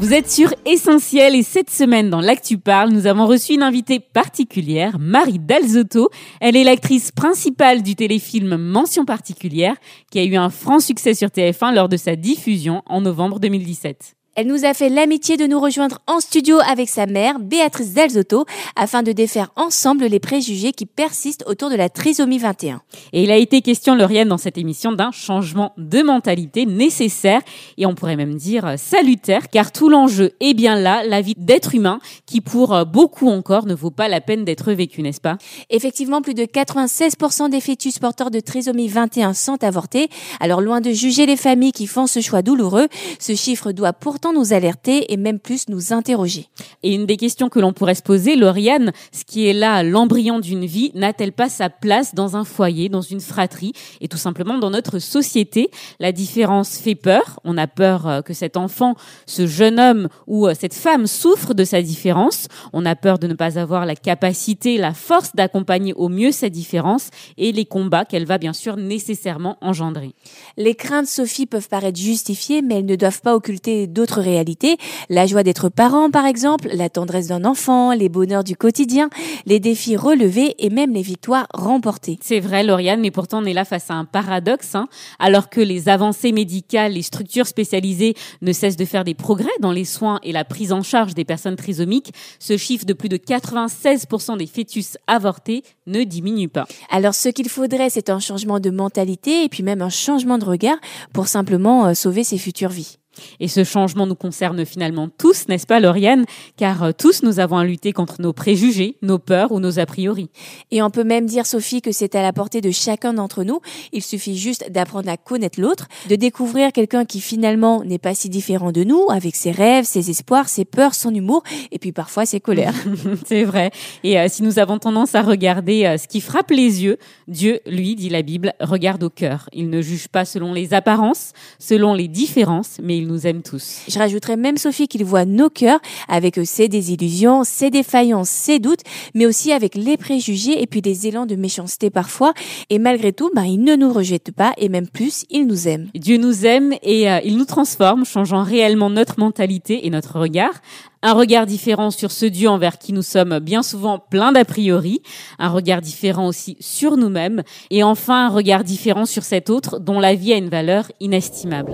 Vous 0.00 0.14
êtes 0.14 0.30
sur 0.30 0.54
Essentiel 0.64 1.34
et 1.34 1.42
cette 1.42 1.68
semaine 1.68 2.08
dans 2.08 2.22
l'Actu 2.22 2.56
Parle, 2.56 2.88
nous 2.88 3.06
avons 3.06 3.26
reçu 3.26 3.52
une 3.52 3.62
invitée 3.62 4.00
particulière, 4.00 4.98
Marie 4.98 5.38
Dalzotto. 5.38 6.08
Elle 6.40 6.56
est 6.56 6.64
l'actrice 6.64 7.12
principale 7.12 7.82
du 7.82 7.94
téléfilm 7.96 8.56
Mention 8.56 9.04
particulière 9.04 9.76
qui 10.10 10.18
a 10.18 10.24
eu 10.24 10.36
un 10.36 10.48
franc 10.48 10.80
succès 10.80 11.12
sur 11.12 11.28
TF1 11.28 11.74
lors 11.74 11.90
de 11.90 11.98
sa 11.98 12.16
diffusion 12.16 12.82
en 12.86 13.02
novembre 13.02 13.40
2017. 13.40 14.16
Elle 14.40 14.46
nous 14.46 14.64
a 14.64 14.72
fait 14.72 14.88
l'amitié 14.88 15.36
de 15.36 15.44
nous 15.44 15.60
rejoindre 15.60 15.98
en 16.06 16.18
studio 16.18 16.60
avec 16.66 16.88
sa 16.88 17.04
mère, 17.04 17.38
Béatrice 17.40 17.92
Delzotto, 17.92 18.46
afin 18.74 19.02
de 19.02 19.12
défaire 19.12 19.50
ensemble 19.54 20.06
les 20.06 20.18
préjugés 20.18 20.72
qui 20.72 20.86
persistent 20.86 21.44
autour 21.46 21.68
de 21.68 21.74
la 21.74 21.90
trisomie 21.90 22.38
21. 22.38 22.80
Et 23.12 23.24
il 23.24 23.30
a 23.30 23.36
été 23.36 23.60
question, 23.60 23.94
Lauriane, 23.94 24.28
dans 24.28 24.38
cette 24.38 24.56
émission 24.56 24.92
d'un 24.92 25.10
changement 25.10 25.74
de 25.76 26.00
mentalité 26.00 26.64
nécessaire 26.64 27.42
et 27.76 27.84
on 27.84 27.94
pourrait 27.94 28.16
même 28.16 28.36
dire 28.36 28.64
euh, 28.64 28.76
salutaire, 28.78 29.50
car 29.50 29.72
tout 29.72 29.90
l'enjeu 29.90 30.32
est 30.40 30.54
bien 30.54 30.74
là, 30.74 31.04
la 31.04 31.20
vie 31.20 31.34
d'être 31.36 31.74
humain, 31.74 32.00
qui 32.24 32.40
pour 32.40 32.72
euh, 32.72 32.86
beaucoup 32.86 33.28
encore 33.28 33.66
ne 33.66 33.74
vaut 33.74 33.90
pas 33.90 34.08
la 34.08 34.22
peine 34.22 34.46
d'être 34.46 34.72
vécu, 34.72 35.02
n'est-ce 35.02 35.20
pas? 35.20 35.36
Effectivement, 35.68 36.22
plus 36.22 36.32
de 36.32 36.44
96% 36.44 37.50
des 37.50 37.60
fœtus 37.60 37.98
porteurs 37.98 38.30
de 38.30 38.40
trisomie 38.40 38.88
21 38.88 39.34
sont 39.34 39.62
avortés. 39.62 40.08
Alors 40.40 40.62
loin 40.62 40.80
de 40.80 40.92
juger 40.92 41.26
les 41.26 41.36
familles 41.36 41.72
qui 41.72 41.86
font 41.86 42.06
ce 42.06 42.22
choix 42.22 42.40
douloureux, 42.40 42.88
ce 43.18 43.34
chiffre 43.34 43.72
doit 43.72 43.92
pourtant 43.92 44.29
nous 44.32 44.52
alerter 44.52 45.12
et 45.12 45.16
même 45.16 45.38
plus 45.38 45.68
nous 45.68 45.92
interroger. 45.92 46.48
Et 46.82 46.94
une 46.94 47.06
des 47.06 47.16
questions 47.16 47.48
que 47.48 47.58
l'on 47.58 47.72
pourrait 47.72 47.94
se 47.94 48.02
poser, 48.02 48.36
Lauriane, 48.36 48.92
ce 49.12 49.24
qui 49.24 49.46
est 49.46 49.52
là 49.52 49.82
l'embryon 49.82 50.40
d'une 50.40 50.66
vie, 50.66 50.92
n'a-t-elle 50.94 51.32
pas 51.32 51.48
sa 51.48 51.70
place 51.70 52.14
dans 52.14 52.36
un 52.36 52.44
foyer, 52.44 52.88
dans 52.88 53.00
une 53.00 53.20
fratrie 53.20 53.72
et 54.00 54.08
tout 54.08 54.16
simplement 54.16 54.58
dans 54.58 54.70
notre 54.70 54.98
société? 54.98 55.70
La 55.98 56.12
différence 56.12 56.76
fait 56.76 56.94
peur. 56.94 57.40
On 57.44 57.56
a 57.56 57.66
peur 57.66 58.06
euh, 58.06 58.22
que 58.22 58.34
cet 58.34 58.56
enfant, 58.56 58.94
ce 59.26 59.46
jeune 59.46 59.78
homme 59.78 60.08
ou 60.26 60.46
euh, 60.46 60.54
cette 60.58 60.74
femme 60.74 61.06
souffre 61.06 61.54
de 61.54 61.64
sa 61.64 61.82
différence. 61.82 62.48
On 62.72 62.86
a 62.86 62.96
peur 62.96 63.18
de 63.18 63.26
ne 63.26 63.34
pas 63.34 63.58
avoir 63.58 63.86
la 63.86 63.96
capacité, 63.96 64.78
la 64.78 64.94
force 64.94 65.34
d'accompagner 65.34 65.92
au 65.94 66.08
mieux 66.08 66.32
sa 66.32 66.48
différence 66.48 67.10
et 67.38 67.52
les 67.52 67.64
combats 67.64 68.04
qu'elle 68.04 68.26
va 68.26 68.38
bien 68.38 68.52
sûr 68.52 68.76
nécessairement 68.76 69.56
engendrer. 69.60 70.14
Les 70.56 70.74
craintes, 70.74 71.06
Sophie, 71.06 71.46
peuvent 71.46 71.68
paraître 71.68 71.98
justifiées, 71.98 72.62
mais 72.62 72.78
elles 72.78 72.86
ne 72.86 72.96
doivent 72.96 73.20
pas 73.20 73.34
occulter 73.34 73.86
d'autres 73.86 74.09
réalités. 74.18 74.76
La 75.08 75.26
joie 75.26 75.42
d'être 75.42 75.68
parent, 75.68 76.10
par 76.10 76.26
exemple, 76.26 76.68
la 76.72 76.88
tendresse 76.88 77.28
d'un 77.28 77.44
enfant, 77.44 77.92
les 77.92 78.08
bonheurs 78.08 78.42
du 78.42 78.56
quotidien, 78.56 79.10
les 79.46 79.60
défis 79.60 79.96
relevés 79.96 80.54
et 80.58 80.70
même 80.70 80.92
les 80.92 81.02
victoires 81.02 81.46
remportées. 81.54 82.18
C'est 82.22 82.40
vrai, 82.40 82.64
Lauriane, 82.64 83.00
mais 83.00 83.10
pourtant 83.10 83.42
on 83.42 83.44
est 83.44 83.52
là 83.52 83.64
face 83.64 83.90
à 83.90 83.94
un 83.94 84.04
paradoxe. 84.04 84.74
Hein. 84.74 84.88
Alors 85.18 85.50
que 85.50 85.60
les 85.60 85.88
avancées 85.88 86.32
médicales, 86.32 86.92
les 86.92 87.02
structures 87.02 87.46
spécialisées 87.46 88.14
ne 88.42 88.52
cessent 88.52 88.76
de 88.76 88.84
faire 88.84 89.04
des 89.04 89.14
progrès 89.14 89.50
dans 89.60 89.72
les 89.72 89.84
soins 89.84 90.18
et 90.22 90.32
la 90.32 90.44
prise 90.44 90.72
en 90.72 90.82
charge 90.82 91.14
des 91.14 91.24
personnes 91.24 91.56
trisomiques, 91.56 92.12
ce 92.38 92.56
chiffre 92.56 92.86
de 92.86 92.92
plus 92.92 93.08
de 93.08 93.16
96% 93.16 94.38
des 94.38 94.46
fœtus 94.46 94.96
avortés 95.06 95.62
ne 95.86 96.02
diminue 96.04 96.48
pas. 96.48 96.66
Alors 96.90 97.14
ce 97.14 97.28
qu'il 97.28 97.48
faudrait, 97.48 97.90
c'est 97.90 98.10
un 98.10 98.20
changement 98.20 98.60
de 98.60 98.70
mentalité 98.70 99.44
et 99.44 99.48
puis 99.48 99.62
même 99.62 99.82
un 99.82 99.90
changement 99.90 100.38
de 100.38 100.44
regard 100.44 100.78
pour 101.12 101.28
simplement 101.28 101.86
euh, 101.86 101.94
sauver 101.94 102.24
ces 102.24 102.38
futures 102.38 102.70
vies. 102.70 102.96
Et 103.40 103.48
ce 103.48 103.64
changement 103.64 104.06
nous 104.06 104.14
concerne 104.14 104.64
finalement 104.64 105.08
tous, 105.08 105.48
n'est-ce 105.48 105.66
pas, 105.66 105.80
Lauriane? 105.80 106.24
Car 106.56 106.82
euh, 106.82 106.92
tous 106.96 107.22
nous 107.22 107.40
avons 107.40 107.56
à 107.56 107.64
lutter 107.64 107.92
contre 107.92 108.20
nos 108.20 108.32
préjugés, 108.32 108.96
nos 109.02 109.18
peurs 109.18 109.52
ou 109.52 109.60
nos 109.60 109.78
a 109.78 109.86
priori. 109.86 110.30
Et 110.70 110.82
on 110.82 110.90
peut 110.90 111.04
même 111.04 111.26
dire, 111.26 111.46
Sophie, 111.46 111.82
que 111.82 111.92
c'est 111.92 112.14
à 112.14 112.22
la 112.22 112.32
portée 112.32 112.60
de 112.60 112.70
chacun 112.70 113.12
d'entre 113.12 113.44
nous. 113.44 113.60
Il 113.92 114.02
suffit 114.02 114.36
juste 114.36 114.70
d'apprendre 114.70 115.08
à 115.08 115.16
connaître 115.16 115.60
l'autre, 115.60 115.88
de 116.08 116.16
découvrir 116.16 116.72
quelqu'un 116.72 117.04
qui 117.04 117.20
finalement 117.20 117.82
n'est 117.84 117.98
pas 117.98 118.14
si 118.14 118.28
différent 118.28 118.72
de 118.72 118.84
nous, 118.84 119.10
avec 119.10 119.36
ses 119.36 119.50
rêves, 119.50 119.84
ses 119.84 120.10
espoirs, 120.10 120.48
ses 120.48 120.64
peurs, 120.64 120.94
son 120.94 121.14
humour, 121.14 121.42
et 121.72 121.78
puis 121.78 121.92
parfois 121.92 122.26
ses 122.26 122.40
colères. 122.40 122.74
c'est 123.26 123.44
vrai. 123.44 123.70
Et 124.04 124.18
euh, 124.18 124.26
si 124.28 124.42
nous 124.42 124.58
avons 124.58 124.78
tendance 124.78 125.14
à 125.14 125.22
regarder 125.22 125.84
euh, 125.84 125.96
ce 125.96 126.08
qui 126.08 126.20
frappe 126.20 126.50
les 126.50 126.82
yeux, 126.82 126.98
Dieu, 127.28 127.60
lui, 127.66 127.94
dit 127.94 128.08
la 128.08 128.22
Bible, 128.22 128.54
regarde 128.60 129.02
au 129.02 129.10
cœur. 129.10 129.48
Il 129.52 129.70
ne 129.70 129.80
juge 129.82 130.08
pas 130.08 130.24
selon 130.24 130.52
les 130.52 130.74
apparences, 130.74 131.32
selon 131.58 131.94
les 131.94 132.08
différences, 132.08 132.78
mais 132.82 132.98
il 132.98 133.06
nous 133.10 133.26
aime 133.26 133.42
tous. 133.42 133.80
Je 133.88 133.98
rajouterais 133.98 134.36
même, 134.36 134.56
Sophie, 134.56 134.88
qu'il 134.88 135.04
voit 135.04 135.24
nos 135.24 135.50
cœurs 135.50 135.80
avec 136.08 136.38
ses 136.44 136.68
désillusions, 136.68 137.44
ses 137.44 137.70
défaillances, 137.70 138.30
ses 138.30 138.58
doutes, 138.58 138.80
mais 139.14 139.26
aussi 139.26 139.52
avec 139.52 139.74
les 139.74 139.96
préjugés 139.96 140.62
et 140.62 140.66
puis 140.66 140.82
des 140.82 141.06
élans 141.06 141.26
de 141.26 141.36
méchanceté 141.36 141.90
parfois. 141.90 142.32
Et 142.70 142.78
malgré 142.78 143.12
tout, 143.12 143.30
bah, 143.34 143.46
il 143.46 143.62
ne 143.62 143.76
nous 143.76 143.92
rejette 143.92 144.32
pas 144.32 144.52
et 144.56 144.68
même 144.68 144.88
plus, 144.88 145.24
il 145.30 145.46
nous 145.46 145.68
aime. 145.68 145.88
Dieu 145.94 146.16
nous 146.16 146.46
aime 146.46 146.74
et 146.82 147.10
euh, 147.10 147.20
il 147.24 147.36
nous 147.36 147.44
transforme, 147.44 148.04
changeant 148.04 148.42
réellement 148.42 148.90
notre 148.90 149.18
mentalité 149.18 149.86
et 149.86 149.90
notre 149.90 150.18
regard 150.18 150.52
un 151.02 151.12
regard 151.12 151.46
différent 151.46 151.90
sur 151.90 152.10
ce 152.10 152.26
Dieu 152.26 152.48
envers 152.48 152.78
qui 152.78 152.92
nous 152.92 153.02
sommes 153.02 153.38
bien 153.38 153.62
souvent 153.62 153.98
plein 153.98 154.32
d'a 154.32 154.44
priori, 154.44 155.02
un 155.38 155.48
regard 155.48 155.80
différent 155.80 156.26
aussi 156.26 156.56
sur 156.60 156.96
nous-mêmes, 156.96 157.42
et 157.70 157.82
enfin 157.82 158.26
un 158.26 158.28
regard 158.28 158.64
différent 158.64 159.06
sur 159.06 159.22
cet 159.22 159.50
autre 159.50 159.78
dont 159.78 159.98
la 159.98 160.14
vie 160.14 160.32
a 160.32 160.36
une 160.36 160.48
valeur 160.48 160.90
inestimable. 161.00 161.72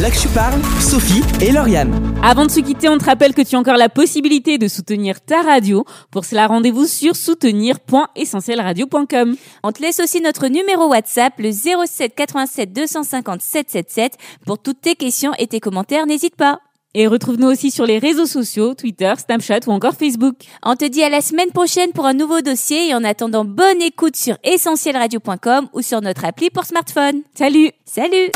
Là 0.00 0.10
que 0.10 0.16
je 0.16 0.28
parle, 0.28 0.60
Sophie 0.80 1.22
et 1.40 1.52
Lauriane. 1.52 2.14
Avant 2.22 2.44
de 2.44 2.50
se 2.50 2.60
quitter, 2.60 2.88
on 2.88 2.98
te 2.98 3.04
rappelle 3.04 3.34
que 3.34 3.42
tu 3.42 3.56
as 3.56 3.58
encore 3.58 3.76
la 3.76 3.88
possibilité 3.88 4.58
de 4.58 4.68
soutenir 4.68 5.20
ta 5.20 5.42
radio. 5.42 5.84
Pour 6.10 6.24
cela, 6.24 6.46
rendez-vous 6.46 6.86
sur 6.86 7.16
soutenir.essentielradio.com. 7.16 9.36
On 9.62 9.72
te 9.72 9.80
laisse 9.80 10.00
aussi 10.00 10.20
notre 10.20 10.48
numéro 10.48 10.88
WhatsApp, 10.88 11.32
le 11.38 11.50
07 11.52 12.14
87 12.14 12.72
250 12.72 13.40
777. 13.40 14.18
Pour 14.44 14.58
toutes 14.58 14.82
tes 14.82 14.96
questions 14.96 15.32
et 15.38 15.46
tes 15.46 15.60
commentaires, 15.60 16.06
n'hésite 16.06 16.36
pas. 16.36 16.60
Et 16.98 17.06
retrouve-nous 17.06 17.46
aussi 17.46 17.70
sur 17.70 17.84
les 17.84 17.98
réseaux 17.98 18.24
sociaux, 18.24 18.72
Twitter, 18.72 19.12
Snapchat 19.18 19.60
ou 19.66 19.70
encore 19.70 19.92
Facebook. 19.92 20.36
On 20.64 20.76
te 20.76 20.86
dit 20.86 21.02
à 21.02 21.10
la 21.10 21.20
semaine 21.20 21.50
prochaine 21.50 21.92
pour 21.92 22.06
un 22.06 22.14
nouveau 22.14 22.40
dossier 22.40 22.88
et 22.88 22.94
en 22.94 23.04
attendant, 23.04 23.44
bonne 23.44 23.82
écoute 23.82 24.16
sur 24.16 24.38
essentielradio.com 24.42 25.68
ou 25.74 25.82
sur 25.82 26.00
notre 26.00 26.24
appli 26.24 26.48
pour 26.48 26.64
smartphone. 26.64 27.20
Salut 27.34 27.70
Salut 27.84 28.30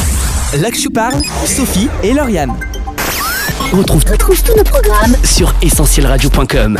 Là 0.61 0.70
que 0.70 0.77
je 0.77 0.90
parle, 0.90 1.23
Sophie 1.46 1.88
et 2.03 2.12
Lauriane. 2.12 2.53
On 3.73 3.79
retrouve, 3.79 4.05
tous 4.05 4.55
nos 4.55 4.64
programmes 4.64 5.16
sur 5.25 5.55
essentielradio.com. 5.62 6.79